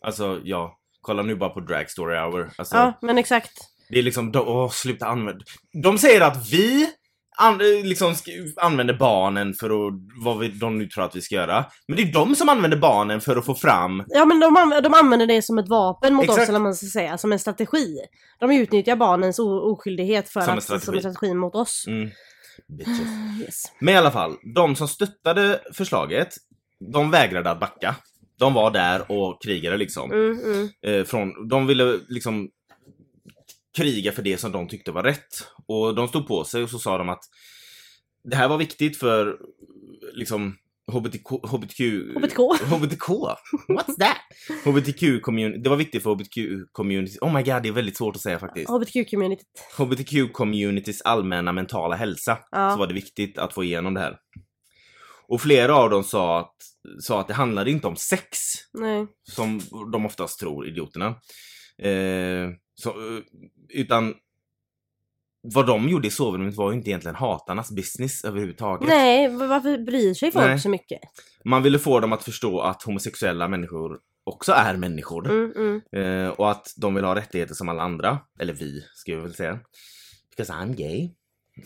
[0.00, 0.78] Alltså, ja.
[1.00, 2.50] Kolla nu bara på Drag Story Hour.
[2.58, 3.52] Alltså, Ja, men exakt.
[3.88, 5.44] Det är liksom, de, åh, sluta använda.
[5.82, 6.88] De säger att vi
[7.38, 8.14] an, liksom
[8.56, 9.94] använder barnen för att,
[10.24, 11.64] vad vi, de nu tror att vi ska göra.
[11.88, 14.80] Men det är de som använder barnen för att få fram, Ja men de, anv-
[14.80, 16.42] de använder det som ett vapen mot Exakt.
[16.42, 17.98] oss, eller man ska säga, som en strategi.
[18.40, 21.06] De utnyttjar barnens oskyldighet för Som en att, som strategi.
[21.06, 21.84] en strategi mot oss.
[21.86, 22.10] mm,
[22.78, 23.08] bitches.
[23.40, 23.62] Yes.
[23.78, 26.28] Men i alla fall, de som stöttade förslaget,
[26.94, 27.94] de vägrade att backa.
[28.38, 30.12] De var där och krigade liksom.
[30.12, 30.68] Mm, mm.
[30.86, 32.48] Eh, från, de ville liksom
[33.76, 35.48] kriga för det som de tyckte var rätt.
[35.66, 37.22] Och de stod på sig och så sa de att
[38.24, 39.38] det här var viktigt för
[40.12, 40.56] liksom
[40.92, 41.26] HBTQ...
[41.42, 41.80] HBTQ...
[42.16, 42.38] HBTK.
[42.70, 43.08] HBTK?
[43.68, 44.16] What's that?
[44.64, 45.60] HBTQ community.
[45.60, 46.38] Det var viktigt för HBTQ
[46.72, 47.18] community.
[47.20, 48.70] Oh my god, det är väldigt svårt att säga faktiskt.
[48.70, 49.44] HBTQ-communityt.
[49.78, 52.38] HBTQ communities allmänna mentala hälsa.
[52.50, 52.70] Ja.
[52.70, 54.16] Så var det viktigt att få igenom det här.
[55.28, 56.54] Och flera av dem sa att,
[57.00, 58.38] sa att det handlade inte om sex
[58.72, 59.06] Nej.
[59.30, 59.60] som
[59.92, 61.06] de oftast tror, idioterna.
[61.82, 63.22] Eh, så, eh,
[63.68, 64.14] utan
[65.54, 68.88] vad de gjorde i sovrummet var ju inte egentligen hatarnas business överhuvudtaget.
[68.88, 70.58] Nej, varför bryr sig folk Nej.
[70.58, 71.00] så mycket?
[71.44, 75.30] Man ville få dem att förstå att homosexuella människor också är människor.
[75.30, 75.80] Mm, mm.
[75.96, 78.18] Eh, och att de vill ha rättigheter som alla andra.
[78.40, 79.58] Eller vi, ska jag väl säga.
[80.30, 81.10] Because I'm gay.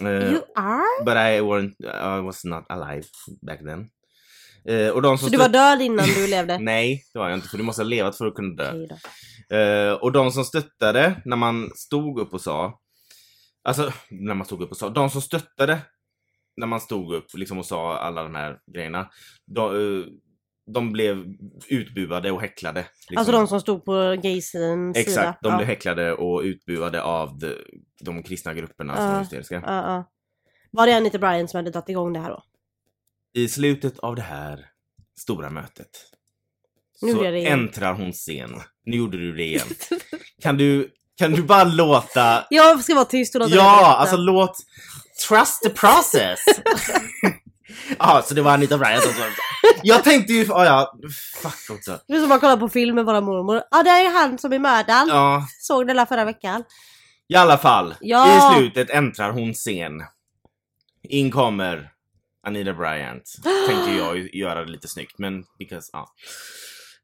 [0.00, 1.04] Eh, You are?
[1.04, 1.74] but I, weren't,
[2.18, 3.04] I was not alive
[3.46, 3.88] back then.
[4.92, 6.58] Som Så du var död innan du levde?
[6.58, 7.48] Nej, det var jag inte.
[7.48, 8.72] För du måste ha levat för att kunna dö.
[8.72, 8.96] Då.
[9.52, 12.80] Eh, och de som stöttade när man stod upp och sa,
[13.64, 15.78] alltså när man stod upp och sa, de som stöttade
[16.56, 19.10] när man stod upp liksom och sa alla de här grejerna,
[19.46, 20.06] de, eh,
[20.66, 21.24] de blev
[21.68, 22.80] utbuade och häcklade.
[22.80, 23.16] Liksom.
[23.16, 25.10] Alltså de som stod på gaysens sida?
[25.10, 25.56] Exakt, de ja.
[25.56, 27.56] blev häcklade och utbuade av de,
[28.00, 29.54] de kristna grupperna som var hysteriska.
[29.54, 30.10] Ja, ja.
[30.70, 32.42] Var det Anita Bryant som hade tagit igång det här då?
[33.32, 34.66] I slutet av det här
[35.20, 35.90] stora mötet
[37.02, 38.62] Nu så äntrar hon scen.
[38.84, 39.66] Nu gjorde du det igen.
[40.42, 44.56] kan, du, kan du bara låta Jag ska vara tyst och låta Ja, alltså låt...
[45.28, 46.40] Trust the process!
[47.98, 49.22] Ja, så det var Anita Bryant också.
[49.82, 50.44] Jag tänkte ju...
[50.44, 50.98] Ja, ja.
[51.42, 51.98] Fuck också.
[52.08, 53.62] Det är som att kolla på film med våra mormor.
[53.70, 55.08] Ja, det är han som är mördaren.
[55.08, 56.64] Ja, Såg det där förra veckan.
[57.28, 57.94] i alla fall.
[58.00, 58.54] Ja.
[58.54, 60.02] I slutet äntrar hon scen.
[61.08, 61.90] In kommer
[62.46, 63.34] Anita Bryant.
[63.68, 66.08] Tänkte jag göra det lite snyggt, men because, ja.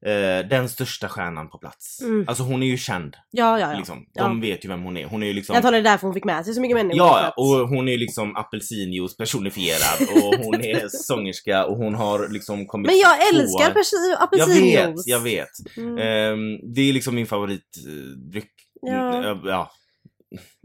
[0.07, 2.01] Eh, den största stjärnan på plats.
[2.03, 2.25] Mm.
[2.29, 3.17] Alltså hon är ju känd.
[3.31, 3.79] Ja, ja, ja.
[3.79, 4.07] Liksom.
[4.13, 4.23] Ja.
[4.23, 5.05] De vet ju vem hon är.
[5.05, 5.55] Hon är ju liksom...
[5.55, 6.97] Jag tar det därför hon fick med sig så mycket människor.
[6.99, 12.29] Ja, att- och hon är liksom apelsinjuice personifierad och hon är sångerska och hon har
[12.29, 14.87] liksom kommit Men jag på- älskar persi- Jag apelsinjuice.
[14.87, 15.77] vet, jag vet.
[15.77, 15.99] Mm.
[15.99, 18.51] Ehm, det är liksom min favoritdryck.
[18.83, 19.41] Ja.
[19.45, 19.71] Ja.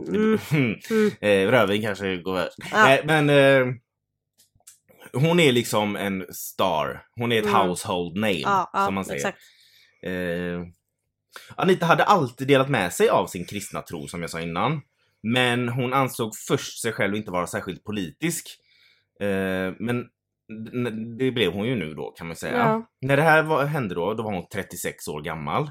[0.08, 0.40] Mm.
[0.92, 1.12] Mm.
[1.22, 2.56] Eh, rödvin kanske går värst.
[2.72, 2.84] Ja.
[2.84, 3.74] Nej, men eh,
[5.14, 7.04] hon är liksom en star.
[7.16, 7.68] Hon är ett Mm.
[7.68, 9.18] household name, Ja, ja, som man säger.
[9.18, 9.38] exakt.
[10.04, 10.62] Eh,
[11.56, 14.82] Anita hade alltid delat med sig av sin kristna tro som jag sa innan.
[15.24, 18.48] Men hon ansåg först sig själv inte vara särskilt politisk.
[19.20, 20.06] Eh, men
[21.18, 22.58] det blev hon ju nu då kan man säga.
[22.58, 22.86] Ja.
[23.02, 25.70] När det här var, hände då, då var hon 36 år gammal.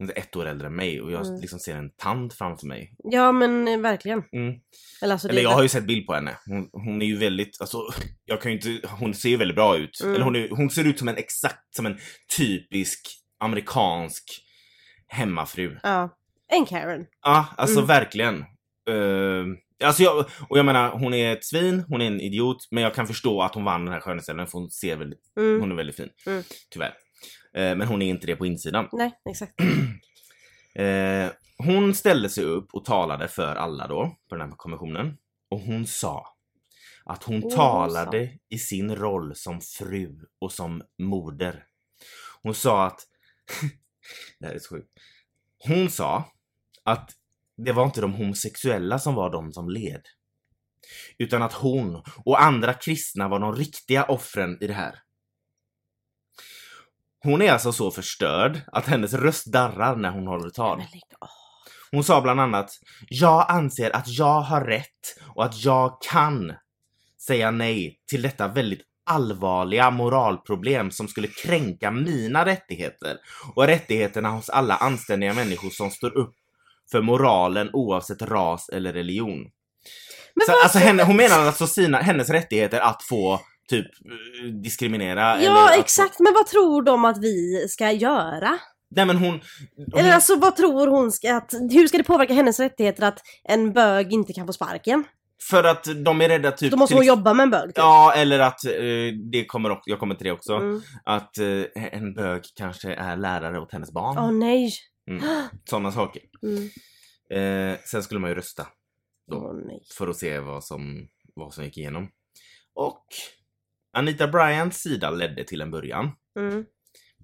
[0.00, 1.40] Hon är ett år äldre än mig och jag Mm.
[1.40, 2.92] liksom ser en tand framför mig.
[3.04, 4.22] Ja men eh, verkligen.
[4.32, 4.54] Mm.
[5.02, 6.36] Eller, alltså, Eller jag har ju sett bild på henne.
[6.46, 7.78] Hon, hon är ju väldigt, alltså,
[8.24, 10.00] jag kan ju inte, hon ser ju väldigt bra ut.
[10.02, 10.14] Mm.
[10.14, 11.98] Eller hon, är, hon ser ut som en exakt, som en
[12.36, 13.00] typisk
[13.40, 14.24] amerikansk
[15.08, 15.76] hemmafru.
[15.82, 16.16] Ja.
[16.48, 17.06] En Karen.
[17.22, 17.86] Ja, alltså Mm.
[17.86, 18.44] verkligen.
[18.90, 19.46] Uh,
[19.84, 22.94] alltså jag, och jag menar, hon är ett svin, hon är en idiot, men jag
[22.94, 25.60] kan förstå att hon vann den här skönhetstävlingen för hon ser väldigt, Mm.
[25.60, 26.08] hon är väldigt fin.
[26.26, 26.42] Mm.
[26.70, 26.94] Tyvärr.
[27.54, 28.88] Eh, men hon är inte det på insidan.
[28.92, 29.54] Nej, exakt.
[30.74, 35.16] Eh, hon ställde sig upp och talade för alla då, på den här konventionen.
[35.48, 36.26] Och hon sa
[37.04, 41.64] att hon hon talade i sin roll som fru och som moder.
[42.42, 43.00] Hon sa att...
[44.38, 44.88] det här är så sjukt.
[45.58, 46.24] Hon sa
[46.84, 47.10] att
[47.56, 50.02] det var inte de homosexuella som var de som led.
[51.18, 54.98] Utan att hon och andra kristna var de riktiga offren i det här.
[57.22, 60.82] Hon är alltså så förstörd att hennes röst darrar när hon håller tal.
[61.90, 62.70] Hon sa bland annat
[63.08, 66.52] Jag anser att jag har rätt och att jag kan
[67.26, 73.16] säga nej till detta väldigt allvarliga moralproblem som skulle kränka mina rättigheter
[73.54, 76.34] och rättigheterna hos alla anständiga människor som står upp
[76.90, 79.50] för moralen oavsett ras eller religion.
[80.34, 85.34] Men Så, alltså henne, hon menar alltså sina, hennes rättigheter att få typ eh, diskriminera
[85.34, 88.58] eller Ja att exakt, men vad tror de att vi ska göra?
[88.96, 89.40] Nej men hon...
[89.76, 93.18] hon Eller alltså vad tror hon ska, att, hur ska det påverka hennes rättigheter att
[93.44, 95.04] en bög inte kan få sparken?
[95.50, 96.70] för att de är rädda typ...
[96.70, 97.76] Då måste till hon ex- jobba med en bög typ.
[97.76, 98.72] Ja, eller att eh,
[99.32, 100.80] det kommer också, jag kommer till det också, Mm.
[101.04, 104.18] att eh, en bög kanske är lärare åt hennes barn.
[104.18, 104.72] Åh nej.
[105.10, 105.22] Mm.
[105.64, 106.22] Sådana saker.
[106.42, 107.72] Mm.
[107.72, 108.66] Eh, sen skulle man ju rösta
[109.30, 109.82] då, nej.
[109.98, 112.08] för att se vad som, vad som gick igenom.
[112.74, 113.04] Och
[113.92, 116.12] Anita Bryants sida ledde till en början.
[116.38, 116.64] Mm.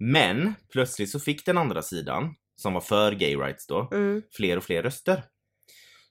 [0.01, 4.23] Men plötsligt så fick den andra sidan, som var för gay rights då, Mm.
[4.37, 5.25] fler och fler röster.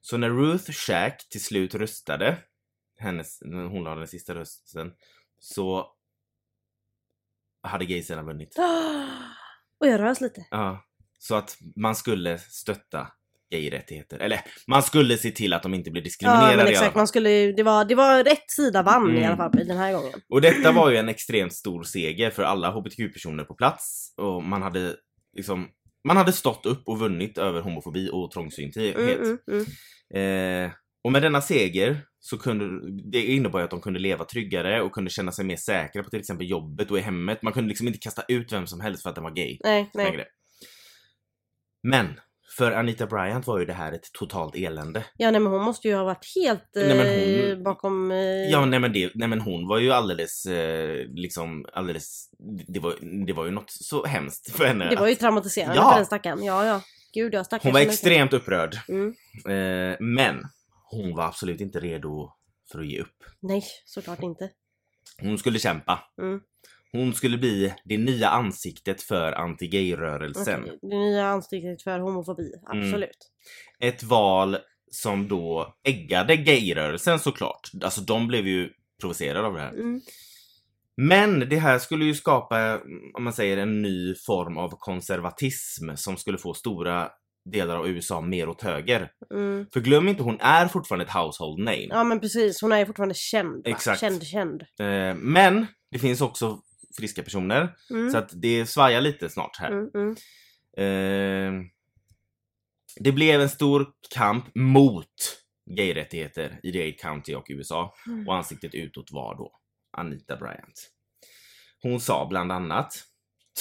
[0.01, 2.37] Så när Ruth Shack till slut röstade,
[2.99, 4.93] hennes, hon la den sista rösten,
[5.39, 5.91] så
[7.63, 8.55] hade gaysidan vunnit.
[9.79, 10.47] Och jag rös lite.
[10.51, 10.85] Ja.
[11.19, 13.07] Så att man skulle stötta
[13.51, 14.19] gayrättigheter.
[14.19, 17.07] Eller man skulle se till att de inte blir diskriminerade Ja men i exakt, man
[17.07, 19.27] skulle det var, det var rätt sida vann i Mm.
[19.27, 20.13] alla fall den här gången.
[20.29, 24.13] Och detta var ju en extremt stor seger för alla hbtq-personer på plats.
[24.17, 24.95] Och man hade
[25.37, 25.67] liksom
[26.07, 28.95] man hade stått upp och vunnit över homofobi och trångsynthet.
[28.95, 30.65] Mm, mm, mm.
[30.65, 30.71] Eh,
[31.03, 35.09] och med denna seger så kunde det innebar att de kunde leva tryggare och kunde
[35.09, 37.41] känna sig mer säkra på till exempel jobbet och i hemmet.
[37.41, 39.57] Man kunde liksom inte kasta ut vem som helst för att den var gay.
[39.63, 40.25] Nej, nej.
[41.83, 42.19] Men
[42.57, 45.05] för Anita Bryant var ju det här ett totalt elände.
[45.17, 48.11] Ja nej men hon måste ju ha varit helt eh, Nej, men hon- bakom...
[48.11, 48.17] Eh,
[48.51, 52.29] Ja, nej men, det, nej men hon var ju alldeles, eh, liksom alldeles,
[52.67, 54.89] det var, det var ju något så hemskt för henne.
[54.89, 55.89] Det var ju traumatiserande Ja.
[55.89, 56.43] för den stackaren.
[56.43, 56.81] Ja ja.
[57.13, 57.93] Gud jag stackars hon var så mycket.
[57.93, 58.77] extremt upprörd.
[58.89, 59.07] Mm.
[59.49, 60.35] Eh, men
[60.91, 62.29] hon var absolut inte redo
[62.71, 63.15] för att ge upp.
[63.41, 64.49] Nej, såklart inte.
[65.21, 65.99] Hon skulle kämpa.
[66.21, 66.39] Mm.
[66.95, 70.61] Hon skulle bli det nya ansiktet för anti-gay-rörelsen.
[70.63, 72.87] Okej, Det nya ansiktet för homofobi, Mm.
[72.87, 73.31] absolut.
[73.79, 74.57] Ett val
[74.91, 77.69] som då äggade gayrörelsen såklart.
[77.83, 78.69] Alltså de blev ju
[79.01, 79.73] provocerade av det här.
[79.73, 80.01] Mm.
[80.97, 82.79] Men det här skulle ju skapa,
[83.17, 87.09] om man säger en ny form av konservatism som skulle få stora
[87.51, 89.11] delar av USA mer åt höger.
[89.33, 89.65] Mm.
[89.73, 91.87] För glöm inte, hon är fortfarande ett household name.
[91.89, 93.55] Ja men precis, hon är fortfarande känd.
[93.55, 93.61] Va?
[93.71, 93.99] Exakt.
[94.01, 94.61] Känd, känd.
[94.61, 96.59] Eh, men det finns också
[96.97, 97.75] friska personer.
[97.89, 98.11] Mm.
[98.11, 99.71] Så att det svajar lite snart här.
[99.71, 100.15] Mm, mm.
[100.77, 101.65] Eh,
[102.99, 105.05] det blev en stor kamp mot
[105.77, 107.93] gayrättigheter i Dade County och USA.
[108.07, 108.27] Mm.
[108.27, 109.51] Och ansiktet utåt var då
[109.97, 110.91] Anita Bryant.
[111.81, 113.03] Hon sa bland annat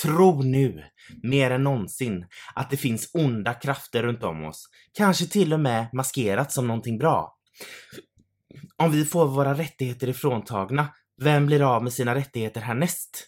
[0.03, 0.85] Tro nu,
[1.23, 4.68] mer än någonsin, att det finns onda krafter runt om oss.
[4.92, 7.38] Kanske till och med maskerat som någonting bra.
[8.77, 10.88] Om vi får våra rättigheter ifråntagna,
[11.22, 13.27] vem blir av med sina rättigheter härnäst?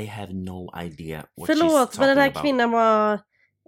[0.00, 2.42] I have no idea what she's Förlåt, men den här about.
[2.42, 3.20] kvinnan var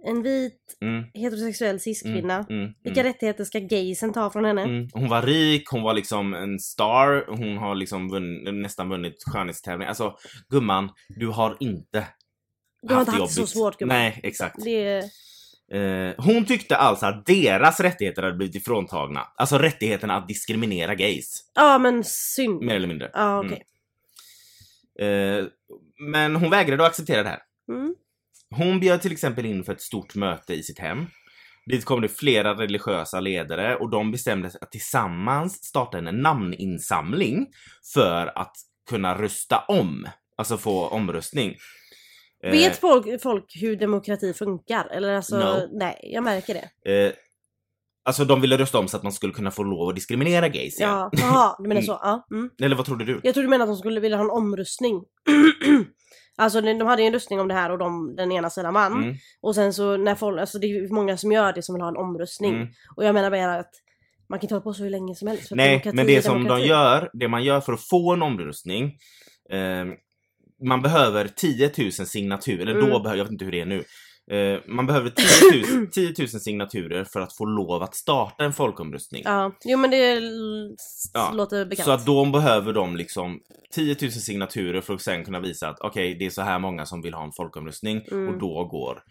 [0.07, 2.45] en vit Mm, heterosexuell cis-kvinna.
[2.49, 3.13] mm, mm, Vilka mm.
[3.13, 4.61] rättigheter ska gaysen ta från henne?
[4.61, 4.87] Mm.
[4.93, 9.87] Hon var rik, hon var liksom en star, hon har liksom vunn, nästan vunnit skönhetstävling.
[9.87, 10.15] Alltså
[10.49, 12.07] gumman, du har inte
[12.81, 13.97] Du har inte haft det så svårt gumman.
[13.97, 14.63] Nej, exakt.
[14.63, 15.03] Det,
[15.73, 19.27] Eh, hon tyckte alltså att deras rättigheter hade blivit ifråntagna.
[19.35, 22.61] Alltså rättigheterna att diskriminera gays, ja men synd.
[22.61, 23.11] mer eller mindre.
[23.13, 23.63] Ja okej.
[24.99, 25.45] Eh,
[26.11, 27.41] men hon vägrade att acceptera det här.
[27.69, 27.95] Mm.
[28.55, 31.05] Hon bjöd till exempel in för ett stort möte i sitt hem.
[31.65, 37.47] Dit kom det flera religiösa ledare och de bestämde sig att tillsammans starta en namninsamling
[37.93, 38.55] för att
[38.89, 40.07] kunna rösta om.
[40.37, 41.55] Alltså få omröstning.
[42.43, 44.87] Eh, Vet folk, folk hur demokrati funkar?
[44.91, 45.69] Eller alltså, No.
[45.71, 46.91] nej, jag märker det.
[47.05, 47.13] Eh,
[48.05, 50.77] alltså de ville rösta om så att man skulle kunna få lov att diskriminera gays
[50.79, 50.89] igen.
[50.89, 51.99] Ja, jaha, du menar så?
[52.01, 52.27] Ja.
[52.31, 52.49] Mm.
[52.61, 53.19] Eller vad trodde du?
[53.23, 55.03] Jag tror du menar att de skulle vilja ha en omröstning.
[56.37, 58.73] alltså de de hade ju en röstning om det här och de, den ena sidan
[58.73, 59.03] vann.
[59.03, 61.81] Mm, Och sen så när folk, alltså det är många som gör det som vill
[61.81, 62.55] ha en omröstning.
[62.55, 62.67] mm.
[62.95, 63.71] Och jag menar bara att
[64.29, 65.47] man kan inte hålla på så hur länge som helst.
[65.47, 68.85] för Nej, men det som de gör, det man gör för att få en omröstning
[69.49, 69.85] eh,
[70.63, 73.01] man behöver 10 000 signaturer, eller då Mm.
[73.03, 73.83] behöver, jag vet inte hur det är nu.
[74.31, 78.53] Eh, man behöver 10 000, 10 000 signaturer för att få lov att starta en
[78.53, 79.21] folkomröstning.
[79.25, 80.21] Ja, jo men det
[81.13, 81.85] Ja, låter bekant.
[81.85, 83.39] Så att då behöver de liksom
[83.71, 86.85] 10 000 signaturer för att sen kunna visa att okej, det är så här många
[86.85, 88.27] som vill ha en folkomröstning Mm.
[88.33, 89.03] och då går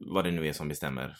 [0.00, 1.16] vad det nu är som bestämmer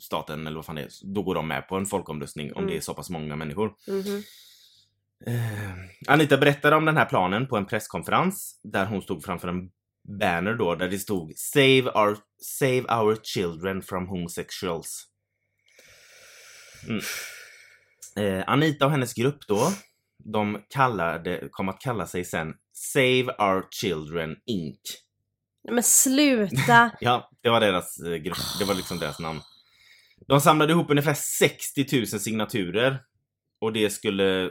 [0.00, 2.70] staten eller vad fan det är, då går de med på en folkomröstning om Mm.
[2.70, 3.72] det är så pass många människor.
[3.88, 3.98] Mhm.
[3.98, 4.22] Eh,
[6.08, 9.70] Anita berättade om den här planen på en presskonferens där hon stod framför en
[10.20, 15.06] banner då där det stod Save our, save our children from homosexuals.
[16.88, 17.00] Mm.
[18.16, 19.72] Eh, Anita och hennes grupp då,
[20.24, 24.80] de kallade, kom att kalla sig sen Save Our Children Inc.
[25.70, 26.90] Men sluta!
[27.00, 29.40] Ja, det var deras eh, grupp, det var liksom deras namn.
[30.28, 33.02] De samlade ihop ungefär 60 000 signaturer.
[33.60, 34.50] Och det skulle...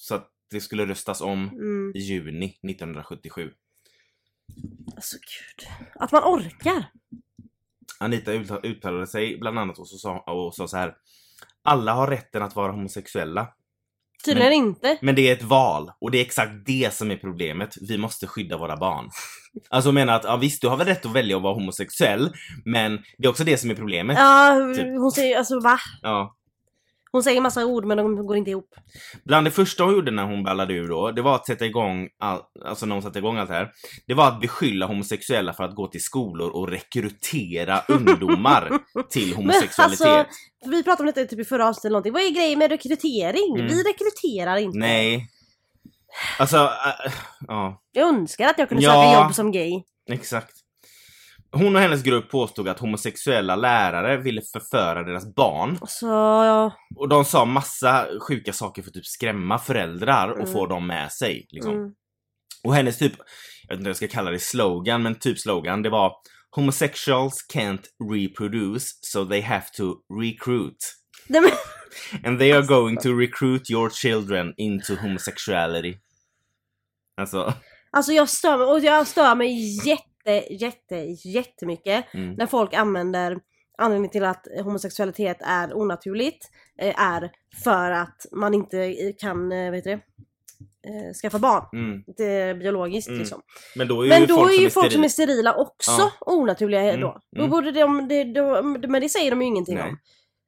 [0.00, 1.92] Så att det skulle röstas om Mm.
[1.94, 3.50] i juni 1977.
[4.96, 5.68] Alltså gud.
[5.94, 6.84] Att man orkar.
[8.00, 10.94] Anita utta- uttalade sig bland annat och, så sa, och sa så här.
[11.62, 13.48] Alla har rätten att vara homosexuella.
[14.24, 14.98] Tydligen inte.
[15.02, 17.74] Men det är ett val och det är exakt det som är problemet.
[17.88, 19.10] Vi måste skydda våra barn.
[19.70, 22.32] Alltså menar att ja, visst, du har väl rätt att välja att vara homosexuell,
[22.64, 24.18] men det är också det som är problemet.
[24.18, 24.84] Ja, Typ.
[24.86, 25.78] hon säger alltså va?
[26.02, 26.36] Ja.
[27.12, 28.74] Hon säger massa ord men de går inte ihop.
[29.24, 32.08] Bland det första hon gjorde när hon ballade ur då, det var att sätta igång,
[32.18, 33.70] all, alltså när hon satte igång allt det här,
[34.06, 38.78] det var att beskylla homosexuella för att gå till skolor och rekrytera ungdomar
[39.10, 40.06] till homosexualitet.
[40.06, 40.26] alltså,
[40.70, 42.12] Vi pratade om detta typ i förra avsnittet eller någonting.
[42.12, 43.54] Vad är grejen med rekrytering?
[43.56, 43.66] Mm.
[43.66, 44.78] Vi rekryterar inte.
[44.78, 45.28] Nej.
[46.38, 47.12] Alltså, äh,
[47.48, 48.90] ja, Jag önskar att jag kunde Ja.
[48.92, 49.82] söka jobb som gay.
[50.10, 50.52] exakt.
[51.52, 55.78] Hon och hennes grupp påstod att homosexuella lärare ville förföra deras barn.
[55.86, 60.52] Så ja, Och de sa massa sjuka saker för att typ skrämma föräldrar och Mm.
[60.52, 61.46] få dem med sig.
[61.50, 61.74] Liksom.
[61.74, 61.90] mm.
[62.64, 63.12] Och hennes typ,
[63.68, 66.12] jag vet inte om jag ska kalla det slogan, men typ slogan, det var
[66.50, 67.82] Homosexuals can't
[68.12, 70.76] reproduce, so they have to recruit.
[72.24, 75.94] And they are going to recruit your children into homosexuality.
[77.20, 77.54] Alltså,
[77.90, 80.07] alltså jag stör mig, och jag stör mig jätte,
[80.50, 80.96] jätte,
[81.28, 82.34] jättemycket mm.
[82.34, 83.38] när folk använder
[83.78, 87.30] anledningen till att homosexualitet är onaturligt eh, är
[87.64, 90.00] för att man inte eh, kan, eh, vet du det,
[91.22, 91.64] skaffa barn.
[91.72, 92.02] Mm.
[92.16, 93.18] Det är biologiskt Mm.
[93.20, 93.40] liksom.
[93.76, 95.54] Men då är Men ju då folk är som ju är folk som är sterila.
[95.54, 96.12] också Ja.
[96.20, 97.20] onaturliga Mm, då.
[97.36, 97.50] Då mm.
[97.50, 99.88] borde de, det, då, men det säger de ju ingenting Nej.
[99.88, 99.98] om.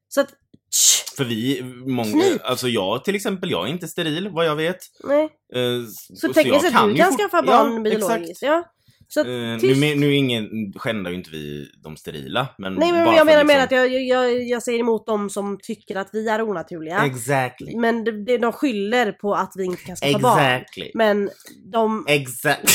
[0.09, 0.29] Så att,
[0.73, 2.43] tsch, För vi, många, Knip.
[2.45, 4.79] alltså jag till exempel, jag är inte steril vad jag vet.
[5.05, 5.25] nej.
[5.55, 8.31] Eh, Så tekniskt sett du kan skaffa barn ja, biologiskt.
[8.31, 8.43] Exakt.
[8.43, 8.65] Ja.
[9.13, 9.81] Så att, nu, tyst.
[9.81, 12.49] nu är ingen, skändar ju inte vi de sterila.
[12.59, 15.59] Men Nej men jag menar med liksom- att jag, jag, jag säger emot dem som
[15.63, 17.05] tycker att vi är onaturliga.
[17.05, 17.77] Exactly.
[17.77, 20.39] Men det, de skyller på att vi inte kan skaffa barn.
[20.39, 20.91] Exactly.
[20.95, 21.31] Men
[21.73, 22.05] de...
[22.09, 22.71] Exakt.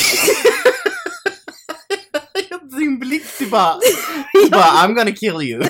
[2.78, 3.74] Din blick, du bara,
[4.44, 5.62] du bara I'm gonna kill you.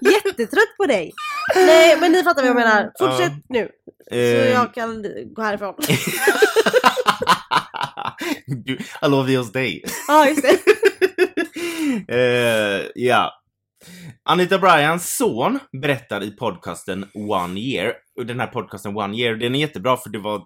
[0.00, 1.12] Jättetrött på dig!
[1.56, 2.92] Nej men ni fattar vad jag menar.
[2.98, 3.68] Fortsätt nu.
[4.08, 5.74] Så Eh, jag kan gå härifrån.
[8.64, 9.82] du, I love yours day.
[10.08, 10.58] Ja just det.
[12.08, 13.32] Eh, ja.
[14.22, 17.94] Anita Bryans son berättar i podcasten One Year.
[18.16, 20.42] Och den här podcasten One Year, den är jättebra för det var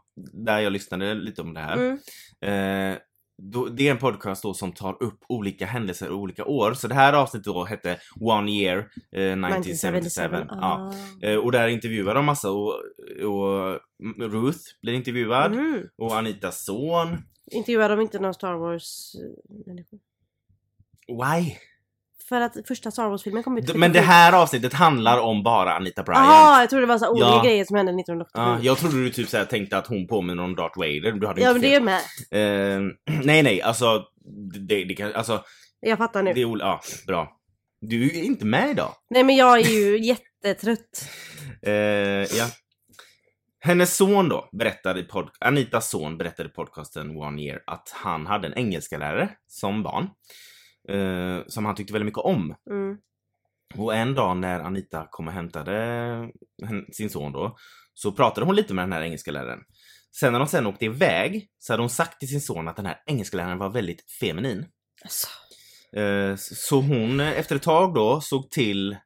[0.47, 1.77] där jag lyssnade lite om det här.
[1.77, 1.99] Mm.
[2.43, 2.99] Eh,
[3.43, 6.75] då, det är en podcast då som tar upp olika händelser och olika år.
[6.75, 8.79] Så det här avsnittet då hette One Year
[9.17, 10.23] eh, 1977.
[10.49, 10.57] Ja.
[10.63, 10.93] Ah.
[11.27, 12.75] Eh, och där intervjuar de massa och,
[13.23, 13.81] och
[14.21, 15.55] Ruth blir intervjuad.
[15.55, 15.83] Mm.
[15.99, 17.19] Och Anitas son.
[17.51, 19.99] Intervjuar de inte någon Star Wars-människor?
[21.09, 21.55] Why?
[22.29, 26.03] För att första Star Wars-filmen kom ut Men det här avsnittet handlar om bara Anita
[26.03, 26.27] Bryant.
[26.27, 27.43] Jaha, jag trodde det var så olika Ja.
[27.45, 28.31] grejer som hände 1987.
[28.35, 31.13] Ja, Ja, jag trodde du typ så tänkte att hon påminner om Darth Vader.
[31.13, 32.01] Du hade men inte det är med.
[32.79, 32.93] Eh,
[33.25, 34.05] nej, nej, alltså.
[34.69, 35.45] Det, det kan, alltså,
[35.81, 36.33] Jag fattar nu.
[36.33, 37.33] det är Ja, bra.
[37.81, 38.93] Du är inte med idag.
[39.11, 41.09] Nej men jag är ju jättetrött.
[41.63, 42.47] Eh, ja.
[43.67, 45.07] Hennes son då berättade i
[45.41, 50.09] Anitas son berättade i podcasten One Year att han hade en engelska lärare som barn.
[50.89, 52.55] Eh, som han tyckte väldigt mycket om.
[52.71, 52.97] Mm.
[53.75, 56.31] Och en dag när Anita kom och hämtade
[56.93, 57.57] sin son då,
[57.95, 59.61] så pratade hon lite med den här engelska läraren.
[60.21, 62.87] Sen när de sen åkte iväg så hade hon sagt till sin son att den
[62.87, 64.67] här engelska läraren var väldigt feminin.
[65.03, 65.29] Alltså.
[66.01, 68.97] Eh, Så hon eh, efter ett tag då såg till...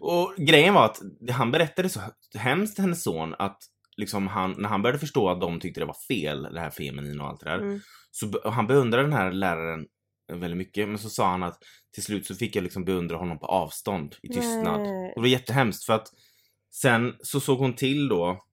[0.00, 0.98] Och grejen var att
[1.30, 2.00] han berättade så
[2.34, 3.58] hemskt hennes son att
[3.96, 7.20] liksom han, när han började förstå att de tyckte det var fel, det här feminin
[7.20, 7.58] och allt det där.
[7.58, 7.80] Mm.
[8.10, 9.86] Så han beundrade den här läraren
[10.32, 10.88] väldigt mycket.
[10.88, 11.58] Men så sa han att
[11.94, 14.80] till slut så fick jag liksom beundra honom på avstånd i tystnad.
[14.80, 15.08] Nej.
[15.08, 16.08] Och det var jättehemskt för att
[16.74, 18.44] sen så såg hon till då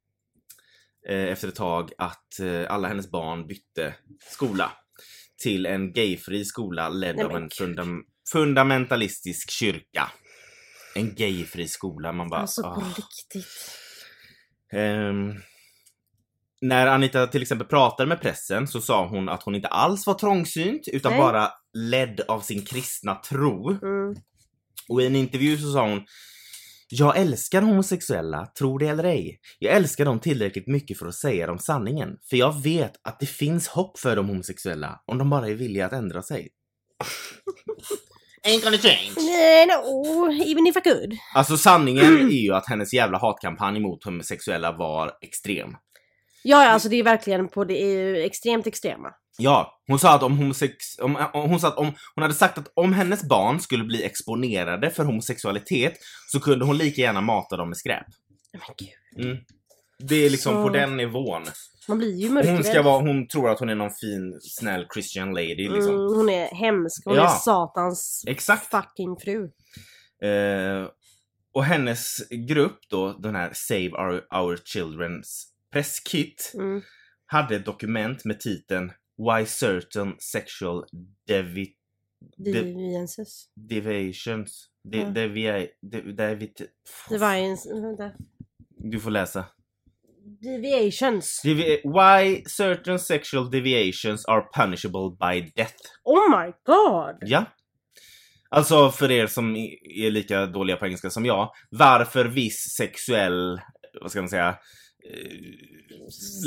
[1.09, 4.71] eh, efter ett tag att eh, alla hennes barn bytte skola
[5.41, 7.53] till en gayfri skola ledd Nej, av en gud.
[7.53, 10.11] fundam fundamentalistisk kyrka.
[10.95, 12.41] En gayfri skola, man bara...
[12.41, 12.93] Alltså på ah.
[12.97, 13.80] riktigt.
[14.71, 15.33] Ehm,
[16.61, 20.13] när Anita till exempel pratade med pressen så sa hon att hon inte alls var
[20.13, 21.21] trångsynt utan Nej.
[21.21, 23.69] bara ledd av sin kristna tro.
[23.69, 24.15] Mm.
[24.89, 26.05] Och i en intervju så sa hon
[26.89, 29.39] Jag älskar homosexuella, tro det eller ej.
[29.59, 32.17] Jag älskar dem tillräckligt mycket för att säga dem sanningen.
[32.29, 35.85] För jag vet att det finns hopp för de homosexuella om de bara är villiga
[35.85, 36.49] att ändra sig.
[38.47, 39.11] Ain't gonna change.
[39.17, 41.17] Nej, no, even if I could.
[41.35, 45.69] Alltså sanningen är ju att hennes jävla hatkampanj mot homosexuella var extrem.
[46.43, 49.09] Ja, ja, alltså det är verkligen på det är extremt extrema.
[49.37, 50.75] Ja, hon sa att om homosex...
[50.99, 54.03] Om, om, hon sa att om hon hade sagt att om hennes barn skulle bli
[54.03, 55.93] exponerade för homosexualitet
[56.31, 58.05] så kunde hon lika gärna mata dem med skräp.
[58.53, 59.25] Men gud.
[59.25, 59.37] Mm.
[59.99, 61.43] Det är liksom Så- på den nivån.
[61.91, 62.65] Man blir ju Hon, mörkrädd.
[62.65, 65.93] ska vara, hon tror att hon är någon fin, snäll Christian lady liksom.
[65.95, 67.05] mm, hon är hemsk.
[67.05, 67.23] Hon Ja.
[67.35, 68.65] är satans Exakt.
[68.71, 69.43] fucking fru.
[70.29, 70.87] Eh,
[71.53, 76.81] och hennes grupp då, den här Save Our, Our Children's presskit, Mm.
[77.25, 80.85] hade ett dokument med titeln Why certain sexual
[81.27, 81.73] devi,
[82.37, 83.45] de, Deviances.
[83.55, 85.09] deviations de, Ja.
[85.09, 86.51] devia, de, devi.
[87.09, 88.11] Vänta.
[88.77, 89.45] Du får läsa.
[90.41, 91.41] Deviations.
[91.43, 95.75] Devi, why certain sexual deviations are punishable by death.
[96.03, 97.17] Oh my god!
[97.21, 97.45] Ja.
[98.49, 101.51] Alltså för er som är lika dåliga på engelska som jag.
[101.69, 103.61] Varför viss sexuell,
[104.01, 104.49] vad ska man säga,
[105.09, 105.37] eh,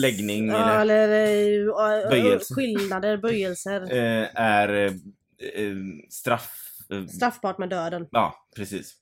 [0.03, 2.55] läggning Ja, eller, eller äh, Böjelse.
[2.55, 3.81] skillnader, böjelser.
[3.93, 4.93] eh, är eh,
[5.55, 5.77] eh,
[6.11, 6.51] straff...
[6.93, 8.07] Eh, Straffbart med döden.
[8.11, 8.95] ja, precis.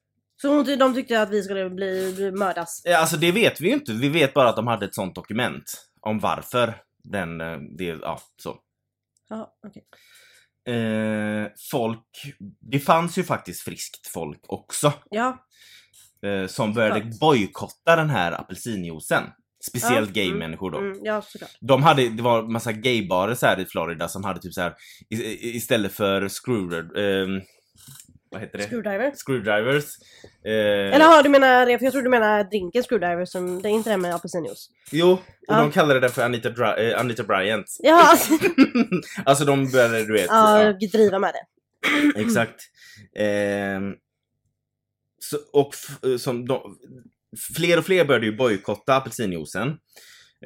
[0.43, 2.84] Så hon, de tyckte att vi skulle bli, bli mördas.
[2.84, 3.93] Eh, Alltså det vet vi ju inte.
[3.93, 5.64] Vi vet bara att de hade ett sånt dokument
[6.01, 6.74] om varför
[7.05, 8.57] den, eh, det, ja, så.
[9.28, 9.82] Jaha, okej.
[10.76, 12.07] Eh, folk,
[12.61, 14.93] det fanns ju faktiskt friskt folk också.
[15.11, 15.47] Ja,
[16.26, 17.20] eh, som började Såklart.
[17.20, 19.22] bojkotta den här apelsinjuicen.
[19.68, 20.78] Speciellt Ja, gay-människor då.
[20.78, 21.51] mm, ja såklart.
[21.61, 24.74] De hade, det var massa gaybarer så här i Florida som hade typ så här
[25.40, 27.40] istället för screw, ehm,
[28.33, 28.64] vad heter det?
[28.64, 29.12] Screwdriver.
[29.26, 29.85] Screwdrivers.
[30.45, 30.53] eh,
[30.95, 33.91] Eller ja, du menar, för jag tror du menar drinken screwdriver som, det är inte
[33.91, 34.68] den med apelsinjuice.
[34.93, 35.61] Jo, och Ja.
[35.61, 37.66] de kallade det för Anita, Dra- eh, Anita Bryant.
[37.78, 38.33] Ja, alltså,
[39.24, 40.26] alltså de började, du vet.
[40.28, 40.72] ja, ja.
[40.93, 42.20] driva med det.
[42.20, 42.61] Exakt.
[43.16, 43.95] Ehm,
[45.18, 45.74] så, och
[46.18, 46.76] som de,
[47.57, 49.76] fler och fler började ju bojkotta apelsinjuicen.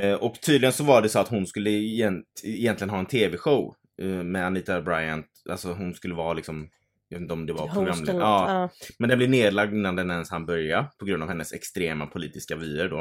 [0.01, 3.74] Eh, och tydligen så var det så att hon skulle egent, egentligen ha en TV-show
[4.03, 5.26] eh, med Anita Bryant.
[5.51, 6.68] Alltså hon skulle vara liksom,
[7.09, 8.16] jag vet inte om det var programledare.
[8.18, 8.70] Ja, Ja.
[8.98, 12.57] men den blev nedlagd innan den ens hann börja på grund av hennes extrema politiska
[12.57, 13.00] vyer då.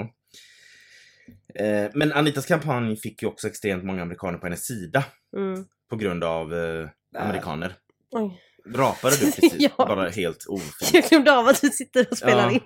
[1.63, 5.03] Eh, men Anitas kampanj fick ju också extremt många amerikaner på hennes sida
[5.37, 5.65] Mm.
[5.89, 7.73] på grund av eh, amerikaner.
[8.11, 8.41] Oj.
[8.75, 9.53] Rapade du precis?
[9.59, 9.69] Ja.
[9.77, 10.93] Bara helt ofint.
[10.93, 12.51] Jag glömde av att du sitter och spelar Ja.
[12.51, 12.61] in.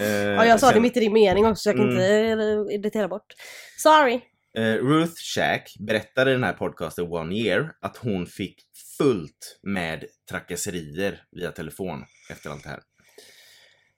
[0.00, 2.00] Eh, Ja, jag sa det sen- mitt i din mening också så jag kan Mm.
[2.60, 3.26] inte irritera bort.
[3.78, 4.20] Sorry.
[4.58, 8.56] Eh, Ruth Shack berättade i den här podcasten One Year att hon fick
[8.98, 12.80] fullt med trakasserier via telefon efter allt det här.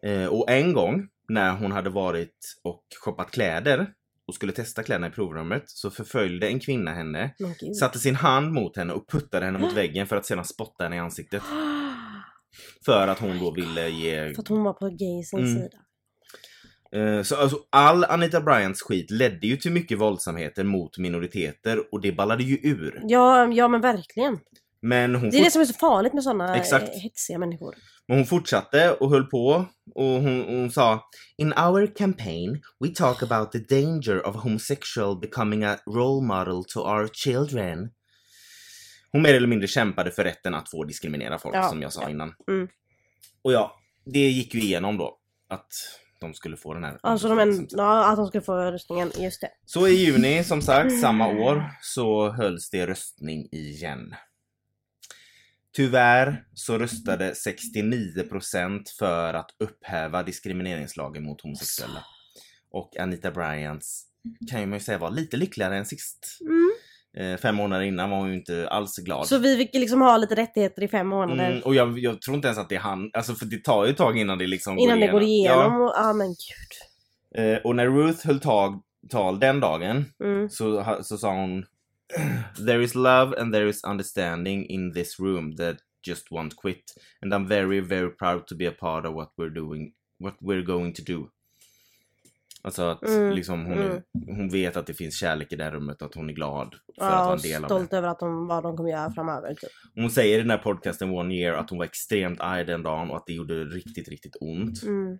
[0.05, 3.93] Eh, och en gång när hon hade varit och shoppat kläder
[4.27, 7.77] och skulle testa kläderna i provrummet så förföljde en kvinna henne, gud.
[7.77, 10.97] satte sin hand mot henne och puttade henne mot väggen för att sedan spotta henne
[10.97, 11.43] i ansiktet.
[12.85, 15.55] För att hon då ville ge För att hon var på gay sin Mm.
[15.55, 15.79] sida.
[16.97, 22.01] Eh, Så alltså, all Anita Bryants skit ledde ju till mycket våldsamheter mot minoriteter och
[22.01, 23.01] det ballade ju ur.
[23.05, 24.39] Ja, ja men verkligen.
[24.83, 26.95] Men hon, Det är det som är så farligt med såna Exakt.
[26.95, 27.75] eh, hexiga människor.
[28.09, 31.05] men hon fortsatte och höll på och hon, hon sa
[31.37, 36.81] In our campaign we talk about the danger of homosexual becoming a role model to
[36.81, 37.91] our children.
[39.13, 42.11] Hon mer eller mindre kämpade för rätten att få diskriminera folk Ja, som jag sa
[42.11, 42.35] innan.
[42.49, 42.69] Mm.
[43.43, 45.17] Och ja, det gick ju igenom då.
[45.49, 45.69] Att
[46.21, 49.41] de skulle få den här Alltså de en, ja, att de skulle få röstningen, just
[49.41, 49.51] det.
[49.65, 54.15] Så i juni, som sagt, samma år så hölls det röstning igen.
[55.77, 62.05] Tyvärr så röstade 69% för att upphäva diskrimineringslagen mot homosexuella.
[62.71, 64.05] Och Anita Bryants
[64.51, 66.39] kan ju man ju säga var lite lyckligare än sist.
[66.41, 66.71] Mm.
[67.17, 69.27] Eh, fem månader innan var hon ju inte alls glad.
[69.27, 71.51] Så vi fick liksom ha lite rättigheter i fem månader.
[71.51, 73.85] Mm, och jag, jag tror inte ens att det är han, alltså för det tar
[73.85, 75.73] ju ett tag innan det liksom innan det går igenom.
[75.73, 75.85] Ja.
[75.85, 77.45] Och, ja men gud.
[77.45, 80.51] Eh, och när Ruth höll tag, tal den dagen Mm.
[80.51, 81.65] så, så sa hon
[82.67, 86.83] There is love and there is understanding in this room that just won't quit.
[87.23, 90.67] And I'm very, very proud to be a part of what we're doing, what we're
[90.67, 91.31] going to do.
[92.63, 94.03] Alltså att Mm, liksom hon, mm.
[94.27, 96.75] hon vet att det finns kärlek i det här rummet och att hon är glad
[96.99, 97.67] för att vara Ja, en del av det.
[97.75, 99.49] stolt över att de, vad de kommer göra framöver.
[99.49, 99.71] Typ.
[99.95, 103.11] Hon säger i den här podcasten One Year att hon var extremt arg den dagen
[103.11, 104.83] och att det gjorde riktigt, riktigt ont.
[104.83, 105.19] Mm.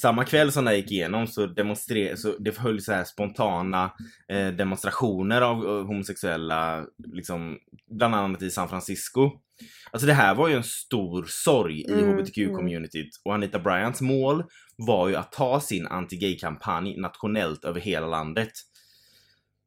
[0.00, 3.90] Samma kväll som det gick igenom så, demonstre- så det hölls så här spontana
[4.32, 7.56] eh, demonstrationer av eh, homosexuella, liksom,
[7.90, 9.30] bland annat i San Francisco.
[9.90, 14.44] Alltså det här var ju en stor sorg i Mm, HBTQ-communityt och Anita Bryants mål
[14.76, 18.52] var ju att ta sin anti-gay-kampanj nationellt över hela landet.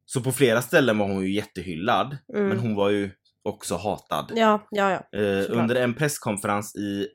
[0.06, 2.48] Så på flera ställen var hon ju jättehyllad, Mm.
[2.48, 3.10] men hon var ju
[3.42, 4.32] också hatad.
[4.36, 5.18] Ja, ja, ja.
[5.18, 7.08] Eh, under en presskonferens i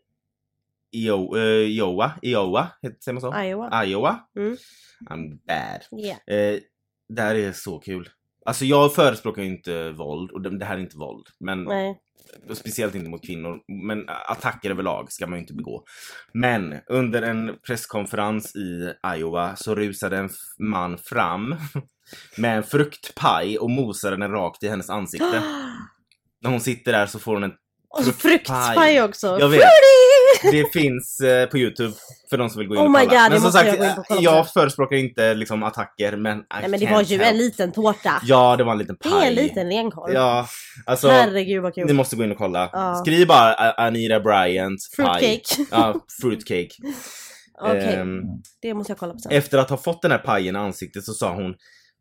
[0.91, 3.41] Io- eh, Iowa, Iowa, heter- säger man så?
[3.43, 3.85] Iowa.
[3.85, 4.19] Iowa.
[4.37, 4.57] Mm.
[5.09, 5.99] I'm bad.
[5.99, 6.17] Yeah.
[6.53, 6.59] Eh,
[7.09, 8.09] det här är så kul.
[8.45, 11.27] Alltså jag förespråkar ju inte våld och det här är inte våld.
[11.39, 11.97] Men Nej.
[12.53, 13.59] speciellt inte mot kvinnor.
[13.87, 15.83] Men attacker överlag ska man ju inte begå.
[16.33, 20.29] Men under en presskonferens i Iowa så rusade en
[20.59, 21.55] man fram
[22.37, 25.43] med en fruktpaj och mosade den rakt i hennes ansikte.
[26.41, 27.53] När hon sitter där så får hon en
[27.89, 28.65] Och så Fruktpaj.
[28.65, 29.27] fruktpaj också.
[29.27, 29.59] Jag vet.
[29.59, 30.24] Fruity!
[30.51, 31.93] Det finns eh, på Youtube
[32.29, 33.03] för de som vill gå in Oh och kolla.
[33.05, 36.43] God, det men som jag sagt, och kolla jag förespråkar inte liksom attacker men I
[36.59, 37.31] Nej men det var ju help.
[37.31, 38.21] en liten tårta.
[38.23, 39.23] Ja, det var en liten det paj.
[39.23, 40.13] är en liten renkorv.
[40.13, 40.47] Ja,
[40.85, 41.85] alltså Herregud vad kul.
[41.87, 42.69] ni måste gå in och kolla.
[42.73, 42.95] Ja.
[42.95, 44.79] Skriv bara Anita Bryant.
[44.95, 45.65] Fruitcake.
[45.71, 46.69] Ja, fruitcake.
[47.61, 48.21] Okej, Ehm,
[48.61, 49.31] det måste jag kolla på sen.
[49.31, 51.55] efter att ha fått den här pajen i ansiktet så sa hon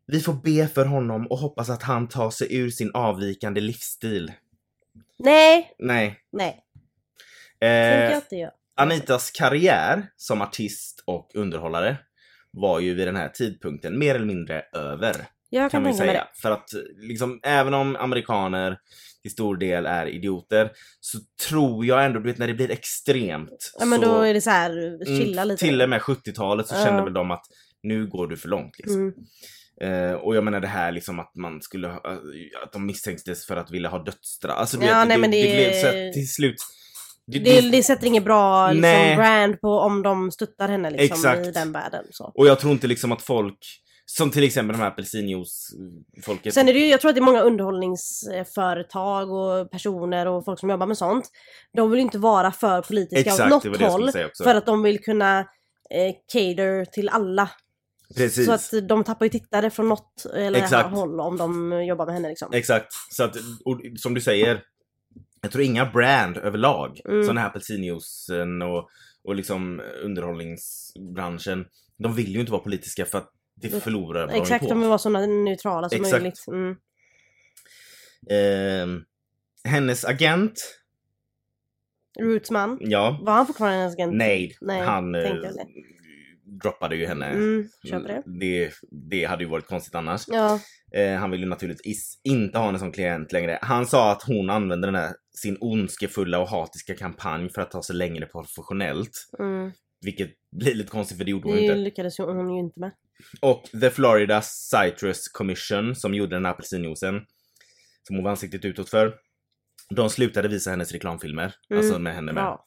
[0.07, 4.31] Vi får be för honom och hoppas att han tar sig ur sin avvikande livsstil.
[5.19, 6.17] Nej, Nej.
[6.31, 6.59] nej.
[7.59, 8.49] Jag Eh.
[8.77, 11.97] Anitas karriär som artist och underhållare
[12.51, 15.15] var ju vid den här tidpunkten mer eller mindre över.
[15.49, 16.13] Jag kan kan tänka säga.
[16.13, 16.27] det.
[16.41, 18.77] För att liksom, även om amerikaner
[19.21, 21.17] till stor del är idioter så
[21.49, 23.71] tror jag ändå, du vet när det blir extremt.
[23.79, 24.71] Ja men så, då är det så här,
[25.05, 25.65] chilla mm, lite.
[25.65, 26.85] Till och med 70-talet så Ja.
[26.85, 27.45] kände väl de att
[27.83, 29.13] nu går du för långt liksom.
[29.81, 30.11] Mm.
[30.11, 31.95] Eh, och jag menar det här liksom att man skulle ha,
[32.63, 34.57] att de misstänktes för att vilja ha dödsstraff.
[34.57, 36.55] Alltså du Ja, vet, nej, det, men det, det- blev så till slut.
[37.27, 41.47] Det, Det, det, sätter inget bra liksom, brand på om de stöttar henne liksom, Exakt.
[41.47, 42.05] i den världen.
[42.11, 42.31] Så.
[42.35, 43.57] och jag tror inte liksom att folk,
[44.05, 46.53] som till exempel de här apelsinjuice-folket.
[46.53, 50.59] Sen är det ju, jag tror att det är många underhållningsföretag och personer och folk
[50.59, 51.29] som jobbar med sånt.
[51.75, 54.11] De vill inte vara för politiska Exakt, åt något håll.
[54.43, 55.39] För att de vill kunna
[55.89, 57.49] eh, cater till alla.
[58.15, 58.45] Precis.
[58.45, 60.89] Så att de tappar ju tittare från något eller Exakt.
[60.89, 62.53] håll om de jobbar med henne liksom.
[62.53, 62.93] Exakt.
[63.11, 64.61] Så att, och, som du säger,
[65.45, 67.23] jag tror inga brand överlag, Mm.
[67.23, 68.89] sån här apelsinjuicen och,
[69.23, 71.65] och liksom underhållningsbranschen,
[71.97, 74.79] de vill ju inte vara politiska för att det förlorar vad Exakt, de på.
[74.79, 76.11] vill vara så neutrala som Exakt.
[76.21, 76.45] möjligt.
[76.47, 76.75] Mm.
[78.29, 79.03] Ehm,
[79.63, 80.53] hennes agent,
[82.19, 82.77] Rootsman.
[82.81, 84.13] ja, Var han fortfarande hennes agent?
[84.13, 85.15] nej, Nej, han
[86.63, 87.25] droppade ju henne.
[87.25, 88.23] Mm, det.
[88.25, 88.71] det.
[89.11, 90.23] Det hade ju varit konstigt annars.
[90.27, 90.59] Ja.
[90.95, 93.59] Eh, han vill ju naturligtvis inte ha henne som klient längre.
[93.61, 97.83] Han sa att hon använde den här, sin ondskefulla och hatiska kampanj för att ta
[97.83, 99.11] sig längre professionellt.
[99.39, 99.71] Mm.
[100.01, 101.75] Vilket blir lite konstigt för det gjorde hon Det inte.
[101.75, 102.91] lyckades ju- hon ju inte med.
[103.41, 107.21] Och The Florida Citrus Commission som gjorde den här apelsinjuicen
[108.07, 109.13] som hon var ansiktet utåt för.
[109.95, 112.43] De slutade visa hennes reklamfilmer, Mm, alltså med henne med.
[112.43, 112.65] Bra.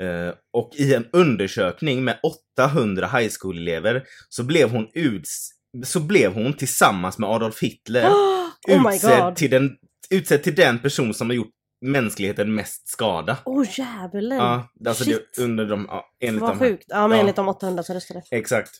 [0.00, 2.18] Eh, och i en undersökning med
[2.58, 5.50] 800 high school-elever så blev hon uts
[5.84, 8.08] så blev hon tillsammans med Adolf Hitler
[8.68, 9.76] oh utsedd, till den,
[10.10, 13.36] utsedd till den person som har gjort mänskligheten mest skada.
[13.44, 14.36] Åh jävlar.
[14.36, 15.28] Ja, alltså Shit.
[15.36, 16.84] det, under de, ja, enligt Vad de sjukt.
[16.88, 17.20] Ja men Ja.
[17.20, 18.22] enligt de 800 som röstade.
[18.30, 18.70] Exakt.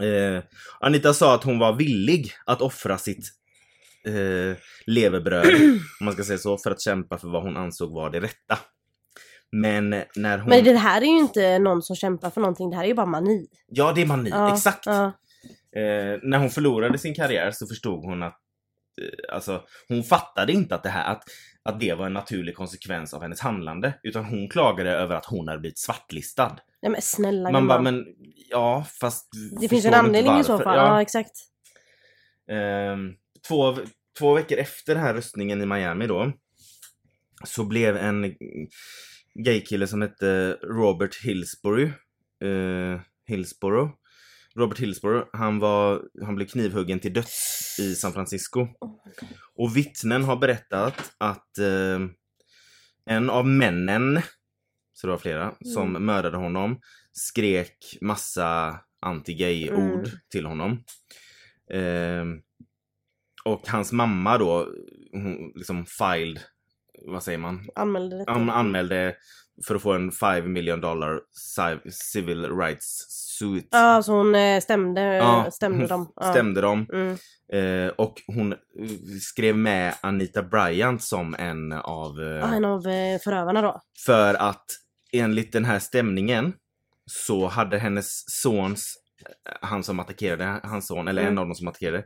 [0.00, 0.42] Eh,
[0.80, 3.28] Anita sa att hon var villig att offra sitt
[4.06, 5.46] eh, levebröd,
[6.00, 8.58] om man ska säga så, för att kämpa för vad hon ansåg var det rätta.
[9.52, 10.48] Men när hon...
[10.48, 12.94] Men det här är ju inte någon som kämpar för någonting, det här är ju
[12.94, 13.46] bara mani.
[13.66, 14.30] Ja, det är mani.
[14.30, 14.86] Ja, Exakt.
[14.86, 15.12] Ja.
[15.76, 18.40] Eh, när hon förlorade sin karriär så förstod hon att
[19.02, 21.22] eh, Alltså, hon fattade inte att det här att,
[21.62, 23.94] att det var en naturlig konsekvens av hennes handlande.
[24.02, 26.58] Utan hon klagade över att hon hade blivit svartlistad.
[26.82, 28.04] Nej men snälla Man bara, men
[28.50, 29.28] ja, fast...
[29.60, 30.76] Det finns en anledning i så fall.
[30.76, 31.32] Ja, exakt.
[32.50, 33.12] Ehm,
[33.48, 33.76] två,
[34.18, 36.32] två veckor efter den här röstningen i Miami då
[37.44, 38.34] så blev en
[39.44, 41.90] gaykille som hette Robert Hillsbury
[42.44, 43.90] eh, Hillsborough
[44.56, 48.60] Robert Hillsborough, han, var, han blev knivhuggen till döds i San Francisco.
[48.80, 48.96] Oh.
[49.54, 52.00] Och vittnen har berättat att eh,
[53.06, 54.20] en av männen,
[54.92, 56.04] så det var flera, som Mm.
[56.06, 56.80] mördade honom
[57.12, 60.18] skrek massa anti-gay-ord Mm.
[60.30, 60.84] till honom.
[61.70, 62.40] Ehm,
[63.44, 64.68] och hans mamma då,
[65.12, 66.40] hon liksom filed,
[67.06, 67.68] vad säger man?
[67.74, 68.32] Anmälde detta.
[68.32, 69.14] Han anmälde
[69.66, 71.20] för att få en 5 million dollar
[71.58, 73.68] ci- civil rights suit.
[73.70, 76.12] Ja, så hon eh, stämde, Ja, stämde dem.
[76.16, 76.30] Ja.
[76.32, 76.86] Stämde dem.
[76.92, 77.16] Mm.
[77.52, 78.58] Eh, och hon eh,
[79.22, 82.20] skrev med Anita Bryant som en av...
[82.22, 83.80] Eh, Ja, en av eh, förövarna då.
[84.06, 84.64] För att
[85.12, 86.52] enligt den här stämningen
[87.10, 88.94] så hade hennes sons,
[89.60, 91.38] han som attackerade hans son, eller en Mm.
[91.38, 92.04] av dem som attackerade,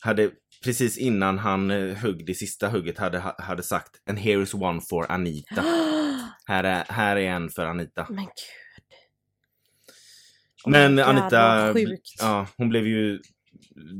[0.00, 0.30] hade
[0.64, 4.80] precis innan han eh, högg det sista hugget hade, hade sagt And here is one
[4.90, 5.64] for Anita.
[6.46, 8.06] Här är, här är en för Anita.
[8.08, 8.32] Men gud.
[10.64, 11.74] Oh Men God, Anita,
[12.20, 13.20] ja, hon blev ju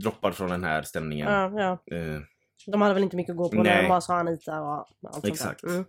[0.03, 1.26] droppad från den här stämningen.
[1.26, 1.53] Ja,
[1.88, 1.96] ja.
[1.96, 2.20] Eh,
[2.66, 3.82] De hade väl inte mycket att gå på när Nej.
[3.82, 5.30] de bara sa Anita och allt sånt där.
[5.30, 5.62] Exakt.
[5.62, 5.84] Mm.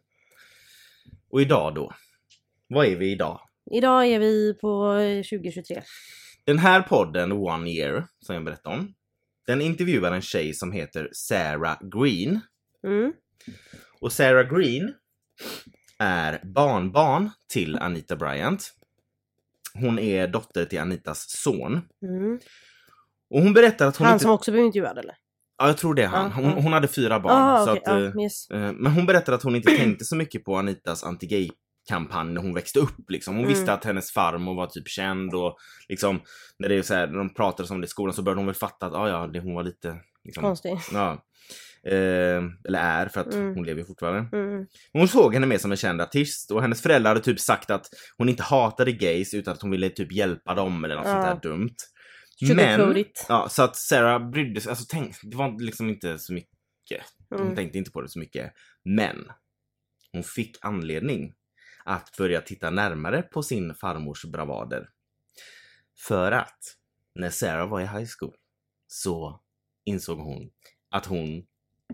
[1.32, 1.94] och idag då?
[2.68, 3.40] Vad är vi idag?
[3.72, 5.82] Idag är vi på eh, 2023.
[6.46, 8.94] Den här podden, One Year, som jag berättade om,
[9.50, 12.40] Den intervjuar en tjej som heter Sarah Green.
[12.88, 13.14] Mm.
[14.02, 14.94] Och Sarah Green
[16.00, 18.74] är barnbarn till Anita Bryant.
[19.74, 21.82] Hon är dotter till Anitas son.
[22.04, 22.40] Mm.
[23.30, 24.24] Och hon berättar att hon Han inte...
[24.24, 25.16] som också blev intervjuad eller?
[25.58, 26.32] Ja, jag tror det är han.
[26.32, 27.34] Hon, hon hade fyra barn.
[27.34, 28.50] Ah, okej, att, ja, eh, yes.
[28.50, 31.04] eh, men hon berättar att hon inte tänkte så mycket på Anitas
[31.90, 33.10] anti-gay-kampanj när hon växte upp.
[33.10, 33.36] Liksom.
[33.36, 33.56] Hon Mm.
[33.58, 35.58] visste att hennes farmor var typ känd och
[35.90, 36.22] liksom,
[36.60, 38.46] när, det är så här, när de pratade om det i skolan så började hon
[38.46, 39.98] väl fatta att ah, ja, det, hon var lite...
[40.24, 40.78] Liksom, Konstig.
[40.94, 41.12] ja,
[41.84, 43.56] eh, eller är, för att Mm.
[43.56, 44.38] hon lever ju fortfarande.
[44.38, 44.66] Mm.
[44.94, 47.86] Hon såg henne mer som en känd artist och hennes föräldrar hade typ sagt att
[48.18, 51.12] hon inte hatade gays utan att hon ville typ hjälpa dem eller något Ja.
[51.24, 51.76] sånt där dumt.
[52.98, 53.26] It.
[53.30, 56.50] ja, så att Sarah brydde sig, alltså tänk, det var liksom inte så mycket.
[57.30, 57.56] Hon Mm.
[57.56, 58.52] tänkte inte på det så mycket.
[58.86, 59.28] Men
[60.14, 61.34] hon fick anledning
[61.90, 64.90] att börja titta närmare på sin farmors bravader.
[66.08, 66.60] För att
[67.16, 68.34] när Sarah var i high school
[68.88, 69.40] så
[69.86, 70.50] insåg hon
[70.92, 71.44] att hon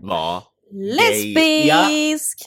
[0.00, 0.42] var
[0.72, 2.38] Lesbisk!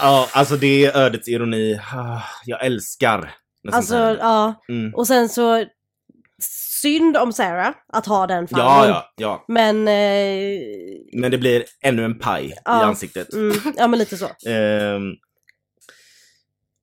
[0.00, 1.80] Ja, alltså det är ödets ironi.
[2.44, 4.54] Jag älskar när Alltså, ja.
[4.68, 4.94] mm.
[4.94, 5.64] Och sen så
[6.82, 8.86] synd om Sarah att ha den Ja, farmor.
[8.88, 9.44] ja, ja.
[9.48, 10.60] Men, eh,
[11.20, 12.80] Men det blir ännu en paj Ja.
[12.80, 13.32] i ansiktet.
[13.32, 14.48] mm, ja men lite så.
[14.50, 15.02] Ehm,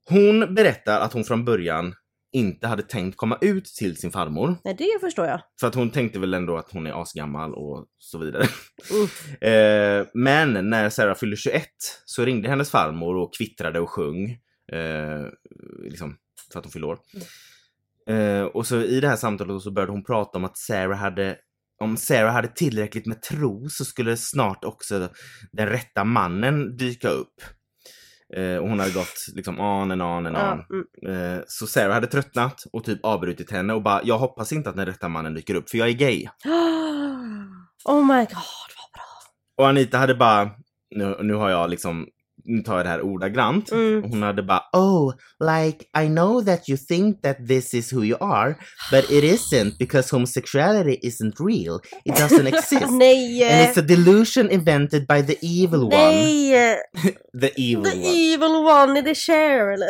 [0.08, 1.94] hon berättar att hon från början
[2.32, 4.56] inte hade tänkt komma ut till sin farmor.
[4.64, 5.40] Nej det förstår jag.
[5.60, 8.46] För att hon tänkte väl ändå att hon är asgammal och så vidare.
[8.90, 9.08] Mm.
[9.40, 11.62] Eh, men när Sarah fyllde 21
[12.04, 14.30] så ringde hennes farmor och kvittrade och sjöng.
[14.72, 15.26] Eh,
[15.84, 16.16] liksom,
[16.52, 16.98] för att hon fyllde år.
[18.08, 21.36] Eh, och så i det här samtalet så började hon prata om att Sarah hade
[21.78, 25.08] om Sarah hade tillräckligt med tro så skulle snart också
[25.52, 27.34] den rätta mannen dyka upp.
[28.34, 30.64] Eh, och hon hade gått liksom on and on and on.
[30.68, 31.36] Ja, mm.
[31.36, 34.76] Eh, så Sarah hade tröttnat och typ avbrutit henne och bara jag hoppas inte att
[34.76, 36.28] den rätta mannen dyker upp för jag är gay.
[37.84, 38.28] Oh my god
[38.76, 39.04] vad bra.
[39.56, 40.50] Och Anita hade bara,
[40.94, 42.06] nu, nu har jag liksom,
[42.46, 43.72] nu tar jag det här ordagrant.
[43.72, 44.02] Mm.
[44.02, 48.16] Hon hade bara Oh, like I know that you think that this is who you
[48.20, 48.54] are,
[48.90, 51.80] but it isn't because homosexuality isn't real.
[52.04, 52.90] It doesn't exist.
[52.90, 53.42] Nej!
[53.44, 55.96] And it's a delusion invented by the evil one.
[55.96, 56.76] Nej!
[57.40, 58.34] The evil The one.
[58.34, 59.88] evil one, är det Cher eller?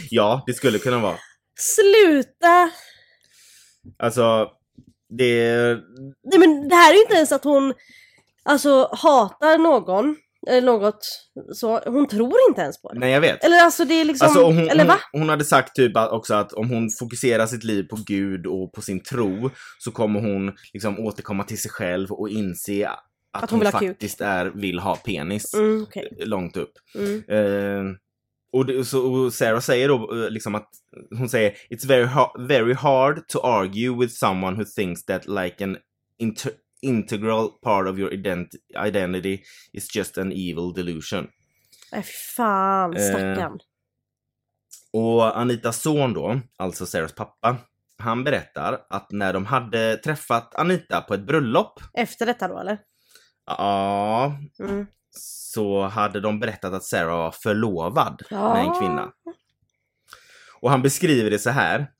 [0.10, 1.16] ja, det skulle kunna vara.
[1.58, 2.70] Sluta!
[3.98, 4.48] Alltså,
[5.18, 5.54] det...
[6.24, 7.74] Nej men det här är ju inte ens att hon
[8.44, 10.16] alltså hatar någon
[10.46, 10.98] eller något
[11.52, 11.80] så.
[11.86, 12.98] Hon tror inte ens på det.
[13.00, 13.44] Nej, jag vet.
[13.44, 14.98] Eller alltså det är liksom, Alltså, hon, eller hon, va?
[15.12, 18.72] hon hade sagt typ att- också att om hon fokuserar sitt liv på Gud och
[18.72, 23.50] på sin tro så kommer hon liksom återkomma till sig själv och inse att, Att
[23.50, 23.70] hon kuk.
[23.70, 26.16] faktiskt är, vill ha penis Mm, okej.
[26.20, 26.72] långt upp.
[26.94, 27.22] Mm.
[27.28, 27.94] Eh,
[28.52, 30.68] och, det, så, och Sarah säger då eh, liksom att
[31.18, 35.64] hon säger It's very, ha- very hard to argue with someone who thinks that like
[35.64, 35.76] an
[36.22, 36.52] inter-
[36.82, 38.54] integral part of your ident-
[38.86, 41.28] identity is just an evil delusion.
[41.92, 43.58] Nej fy fan, Eh, stackarn.
[44.92, 47.56] Och Anitas son då, alltså Sarahs pappa,
[47.98, 52.78] han berättar att när de hade träffat Anita på ett bröllop, Efter detta då eller?
[53.46, 54.86] ja, Mm.
[55.10, 58.54] så hade de berättat att Sarah var förlovad Ja.
[58.54, 59.12] med en kvinna.
[60.60, 61.90] Och han beskriver det så här.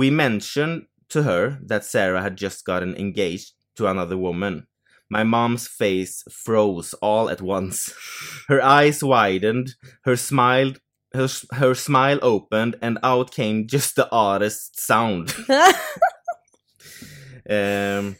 [0.00, 0.82] We mentioned
[1.12, 3.40] to her that Sarah had just gotten engaged
[3.80, 4.66] to another woman.
[5.08, 7.92] My mom's face froze all at once.
[8.48, 9.74] Her eyes widened,
[10.04, 10.74] her smile
[11.12, 15.34] her, her smile opened and out came just the oddest sound.
[17.48, 18.16] Um,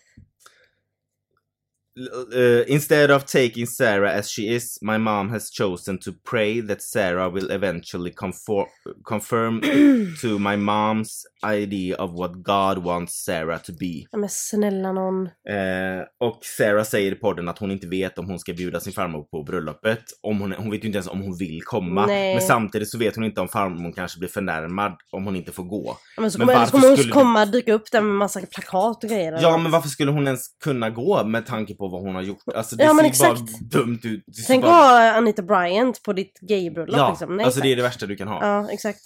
[1.98, 6.82] uh, instead of taking Sarah as she is, my mom has chosen to pray that
[6.82, 8.66] Sarah will eventually confor-
[9.04, 9.60] confirm
[10.22, 14.06] to my mom's idea of what God wants Sarah to be.
[14.10, 15.26] Ja, men snälla någon.
[15.26, 18.92] Eh, och Sarah säger i podden att hon inte vet om hon ska bjuda sin
[18.92, 20.02] farmor på bröllopet.
[20.22, 22.06] Om hon, hon vet ju inte ens om hon vill komma.
[22.06, 22.34] Nej.
[22.34, 25.64] Men samtidigt så vet hon inte om farmor kanske blir förnärmad om hon inte får
[25.64, 25.96] gå.
[26.16, 28.14] Ja, men så Men kommer, så varför kommer hon skulle- komma dyka upp där med
[28.14, 29.38] massa plakat och grejer.
[29.42, 32.38] Ja men varför skulle hon ens kunna gå med tanke på vad hon har gjort?
[32.54, 33.60] Alltså det Ja, ser bara exakt.
[33.60, 34.24] dumt ut.
[34.46, 34.82] Tänk att bara...
[34.82, 37.36] ha Anita Bryant på ditt gaybröllop Ja, liksom.
[37.36, 38.46] Nej, alltså det är det värsta du kan ha.
[38.46, 39.00] Ja, exakt.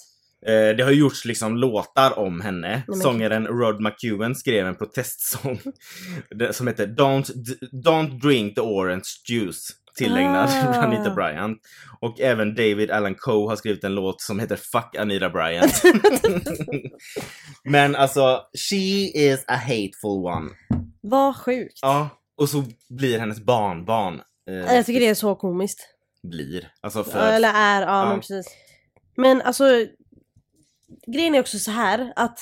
[0.47, 2.83] Eh, det har gjorts liksom låtar om henne.
[2.89, 5.61] men- Sångaren Rod McEwen skrev en protestsång
[6.51, 7.33] som heter Don't,
[7.85, 10.75] Don't drink the orange juice tillägnad Ah.
[10.83, 11.59] Anita Bryant.
[12.01, 15.83] Och även David Allan Coe har skrivit en låt som heter Fuck Anita Bryant.
[17.64, 20.51] Men alltså, she is a hateful one.
[21.01, 21.79] Vad sjukt.
[21.83, 24.20] Ja, och så blir hennes barnbarn
[24.51, 25.80] eh, Jag tycker det är så komiskt.
[26.22, 26.72] blir.
[26.80, 27.32] Alltså för...
[27.32, 28.09] Eller är, ja, Ja.
[28.09, 28.47] men precis.
[29.16, 29.64] Men alltså,
[31.07, 32.39] grejen är också så här att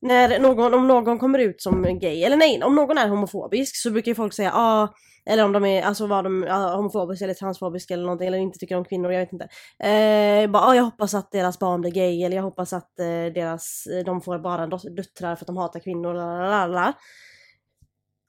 [0.00, 3.90] när någon, om någon kommer ut som gay, eller nej, om någon är homofobisk så
[3.90, 4.88] brukar ju folk säga ah,
[5.30, 8.58] eller om de är, alltså var de ja, homofobiska eller transfobiska eller någonting, eller inte
[8.58, 9.48] tycker om kvinnor, jag vet inte.
[9.88, 13.06] Eh, bara, ah, jag hoppas att deras barn blir gay, eller jag hoppas att eh,
[13.34, 16.92] deras, de får bara döttrar för att de hatar kvinnor, lalala.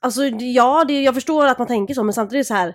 [0.00, 2.74] Alltså ja, det, jag förstår att man tänker så, men samtidigt så här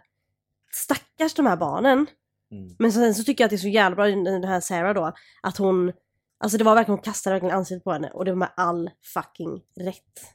[0.72, 2.06] stackars de här barnen.
[2.52, 2.76] Mm.
[2.80, 5.14] Men sen så tycker jag att det är så jävla bra, den här Sarah då,
[5.42, 5.94] att hon,
[6.40, 8.90] alltså det var verkligen, hon kastade verkligen ansiktet på henne och det var med all
[9.14, 10.34] fucking rätt.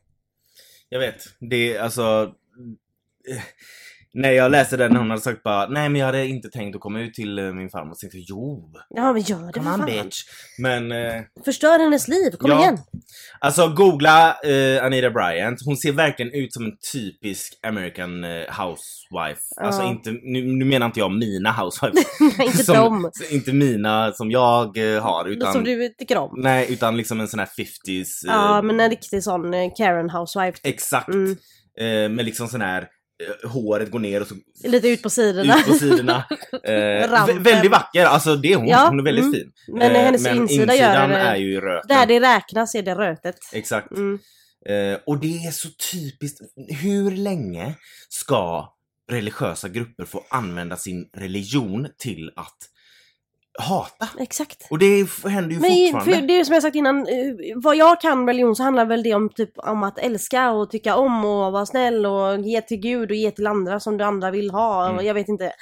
[0.88, 1.22] Jag vet.
[1.40, 2.34] Det är alltså...
[4.18, 6.74] eh, När jag läste den hon hade sagt bara nej men jag hade inte tänkt
[6.74, 7.94] att komma ut till eh, min farmor.
[7.94, 10.22] Så tänkte jo, Ja men gör det come on bitch.
[10.58, 12.60] Men eh, Förstör hennes liv, kom Ja.
[12.60, 12.78] igen!
[13.40, 15.58] alltså googla eh, Anita Bryant.
[15.64, 19.40] Hon ser verkligen ut som en typisk American eh, housewife.
[19.56, 19.62] Ja.
[19.62, 22.04] Alltså inte, nu, nu menar inte jag mina housewives.
[22.40, 23.10] inte som, dem.
[23.30, 25.52] Inte mina som jag eh, har utan...
[25.52, 26.34] Som du tycker om.
[26.36, 27.98] Nej, utan liksom en sån här 50s...
[28.28, 30.58] eh, Ja men en riktig sån eh, Karen housewife.
[30.62, 31.08] Exakt.
[31.08, 31.36] Mm.
[31.80, 32.88] Eh, med liksom sån här eh,
[33.44, 35.58] håret går ner och så Lite ut på sidorna.
[35.58, 36.24] ut på sidorna.
[36.64, 38.68] Eh, väldigt vacker, alltså det är hon.
[38.68, 39.34] Ja, Hon är väldigt mm.
[39.34, 39.52] fin.
[39.68, 41.88] Men Eh, hennes insida gör insidan är ju röten.
[41.88, 43.36] Där det räknas är det rötet.
[43.52, 43.90] Exakt.
[43.90, 44.18] Mm.
[44.66, 46.40] Eh, och det är så typiskt.
[46.82, 47.74] Hur länge
[48.08, 48.72] ska
[49.10, 52.56] religiösa grupper få använda sin religion till att
[53.58, 54.08] hata?
[54.18, 54.66] Exakt.
[54.70, 54.86] Och det
[55.28, 56.14] händer ju Men fortfarande.
[56.14, 57.06] för det är som jag sagt innan, eh,
[57.56, 60.96] vad jag kan religion så handlar väl det om typ om att älska och tycka
[60.96, 64.30] om och vara snäll och ge till Gud och ge till andra som du andra
[64.30, 64.84] vill ha.
[64.84, 64.96] Mm.
[64.96, 65.52] Och jag vet inte.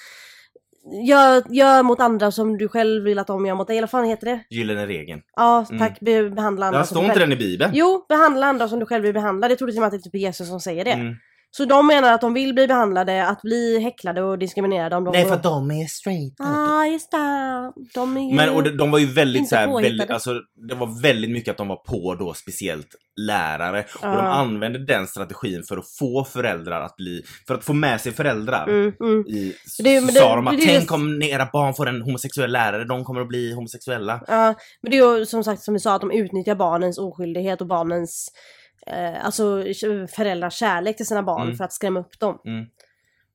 [1.09, 3.91] Gör, gör mot andra som du själv vill att de gör mot dig, eller vad
[3.91, 4.41] fan heter det?
[4.51, 5.21] Gyllene regeln.
[5.37, 5.79] Ja, Mm.
[5.79, 6.01] tack.
[6.01, 7.73] Be, behandla andra Ja, som står du inte den i Bibeln?
[7.75, 9.49] Jo, behandla andra som du själv vill behandla.
[9.49, 10.91] Det trodde till och med att det är typ Jesus som säger det.
[10.93, 11.15] Mm.
[11.51, 15.11] Så de menar att de vill bli behandlade, att bli häcklade och diskriminerade om de...
[15.11, 16.35] Nej, för att de är straight.
[16.41, 17.73] Ah, just det.
[17.95, 18.35] De är ju...
[18.37, 19.89] Men och de, de var ju väldigt Inte så här, påhittade.
[19.97, 20.31] väldigt, alltså
[20.69, 22.87] det var väldigt mycket att de var på då speciellt
[23.21, 24.21] lärare och de Ja.
[24.21, 28.67] använde den strategin för att få föräldrar att bli, för att få med sig föräldrar.
[28.69, 29.27] Mm, mm.
[29.27, 31.89] I, Det- så men sa det- de att det tänk just- om era barn får
[31.89, 34.21] en homosexuell lärare, de kommer att bli homosexuella.
[34.29, 37.61] Ja, men det är ju som sagt som vi sa att de utnyttjar barnens oskyldighet
[37.61, 38.29] och barnens
[38.87, 39.63] eh, alltså
[40.17, 41.57] föräldrars kärlek till sina barn Mm.
[41.57, 42.41] för att skrämma upp dem.
[42.47, 42.67] Mm.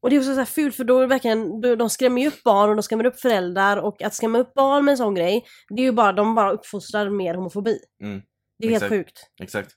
[0.01, 2.69] Och det är också så här fult för då verkligen, de skrämmer ju upp barn
[2.69, 5.81] och de skrämmer upp föräldrar och att skrämma upp barn med en sån grej, det
[5.81, 7.79] är ju bara, de bara uppfostrar mer homofobi.
[8.03, 8.21] Mm.
[8.59, 8.97] Det är helt Exakt.
[8.99, 9.29] sjukt.
[9.41, 9.71] Exakt.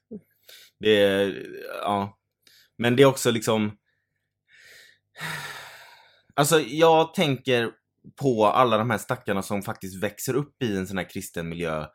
[0.81, 1.47] Det är,
[1.83, 2.18] ja.
[2.79, 3.77] Men det är också liksom...
[6.35, 7.70] Alltså jag tänker
[8.20, 11.87] på alla de här stackarna som faktiskt växer upp i en sån här kristen miljö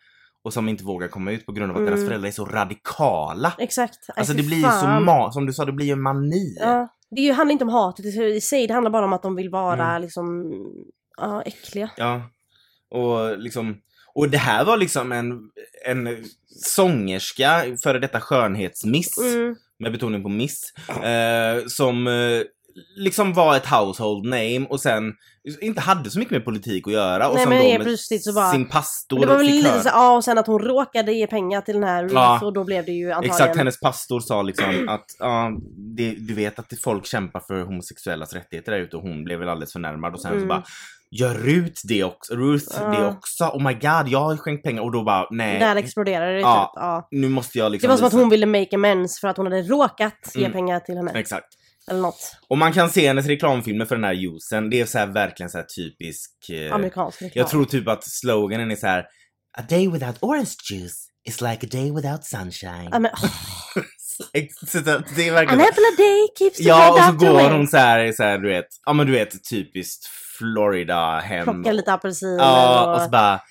[0.43, 1.93] och som inte vågar komma ut på grund av att Mm.
[1.93, 3.53] deras föräldrar är så radikala.
[3.57, 3.99] Exakt.
[4.15, 6.55] Alltså det blir ju så ma- som du sa, det blir ju mani.
[6.59, 9.23] Ja, det ju, handlar inte om hatet i i sig, det handlar bara om att
[9.23, 10.01] de vill vara Mm.
[10.01, 10.51] liksom,
[11.17, 11.89] ja, äckliga.
[11.97, 12.21] Ja.
[12.91, 13.77] Och liksom,
[14.13, 15.39] och det här var liksom en,
[15.85, 19.55] en sångerska, före detta skönhetsmiss, Mm.
[19.79, 20.73] med betoning på miss,
[21.03, 22.41] eh, som eh,
[22.95, 25.13] liksom var ett household name och sen
[25.61, 27.27] inte hade så mycket med politik att göra.
[27.30, 29.55] Och Nej, sen men då med plötsligt så bara- sin pastor Det var väl fick
[29.55, 32.39] lite så, ja och sen att hon råkade ge pengar till den här Ja.
[32.43, 33.36] och då blev det ju antagligen...
[33.36, 35.51] Exakt, hennes pastor sa liksom att ja,
[35.97, 39.49] det, du vet att folk kämpar för homosexuellas rättigheter där ute och hon blev väl
[39.49, 40.47] alldeles förnärmad och sen så Mm.
[40.47, 40.63] bara
[41.11, 42.34] Gör Ruth det också?
[42.36, 42.89] Ruth Ja.
[42.89, 43.43] det också?
[43.43, 45.59] Oh my god, jag har skänkt pengar och då bara nej.
[45.59, 46.82] Där exploderade det Ja, typ.
[46.82, 47.07] Ja.
[47.11, 49.45] Nu måste jag Det liksom var som att hon ville make amends för att hon
[49.45, 50.51] hade råkat ge Mm.
[50.51, 51.11] pengar till henne.
[51.15, 51.47] Exakt.
[51.89, 52.37] Eller något.
[52.47, 54.69] Och man kan se hennes reklamfilmer för den här juicen.
[54.69, 56.49] Det är så här verkligen så här typisk...
[56.49, 57.39] Eh, Amerikansk reklam.
[57.41, 59.05] jag tror typ att sloganen är så här
[59.57, 62.89] A day without orange juice is like a day without sunshine.
[62.91, 63.11] Ja, men,
[64.67, 65.03] så det är An
[65.35, 65.61] verkligen...
[65.61, 68.47] apple a day keeps the Ja, och så går hon så här, så här, du
[68.49, 70.05] vet, ja men du vet typiskt
[70.37, 71.43] Florida hem.
[71.43, 72.95] Plockar lite apelsiner Ja, och...
[72.95, 73.41] och så bara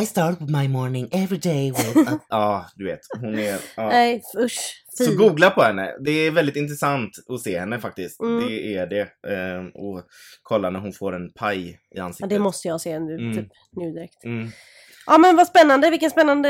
[0.00, 2.12] I start my morning every day with...
[2.12, 3.00] a-" Ja, du vet.
[3.20, 3.58] Hon är...
[3.76, 3.88] Ja.
[3.88, 4.74] Nej, usch.
[5.04, 5.90] Så googla på henne.
[6.04, 8.20] Det är väldigt intressant att se henne faktiskt.
[8.20, 8.46] Mm.
[8.46, 9.08] Det är det.
[9.34, 10.02] Ehm, och
[10.42, 12.30] kolla när hon får en paj i Ja, ansiktet.
[12.30, 13.34] det måste jag se nu, Mm.
[13.36, 14.24] typ, nu direkt.
[14.24, 14.48] Mm.
[15.06, 16.48] Ja men vad spännande, vilken spännande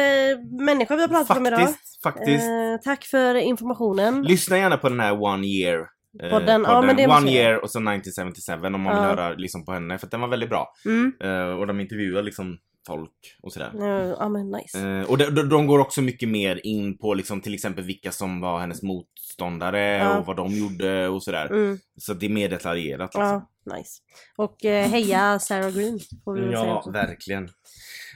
[0.67, 1.61] människa vi har pratat om idag.
[1.61, 2.45] Faktiskt, faktiskt.
[2.45, 4.23] Eh, tack för informationen.
[4.23, 5.87] Lyssna gärna på den här One Year.
[6.23, 9.09] eh, Podden, ja, men det måste One Year och så 1977 om man vill Ja.
[9.09, 9.99] höra liksom på henne.
[9.99, 10.73] För den var väldigt bra.
[10.87, 11.13] Mm.
[11.23, 13.11] Eh, och de intervjuar liksom folk
[13.43, 13.71] och sådär.
[14.19, 14.89] Ja men nice.
[14.89, 18.13] Eh, och de, de, de går också mycket mer in på liksom till exempel vilka
[18.13, 20.19] som var hennes motståndare Ja.
[20.19, 21.47] och vad de gjorde och sådär.
[21.47, 21.79] Mm.
[21.97, 23.15] Så det är mer detaljerat.
[23.15, 23.43] Liksom.
[23.65, 24.01] Ja, nice.
[24.37, 25.99] Och eh, heja Sarah Green.
[26.25, 26.91] Får vi säga Ja, också.
[26.91, 27.49] verkligen.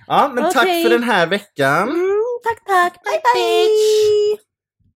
[0.07, 0.83] Ja, men tack Okej.
[0.83, 1.89] för den här veckan.
[1.89, 2.93] Mm, tack tack.
[3.05, 4.24] Bye Bye, bye.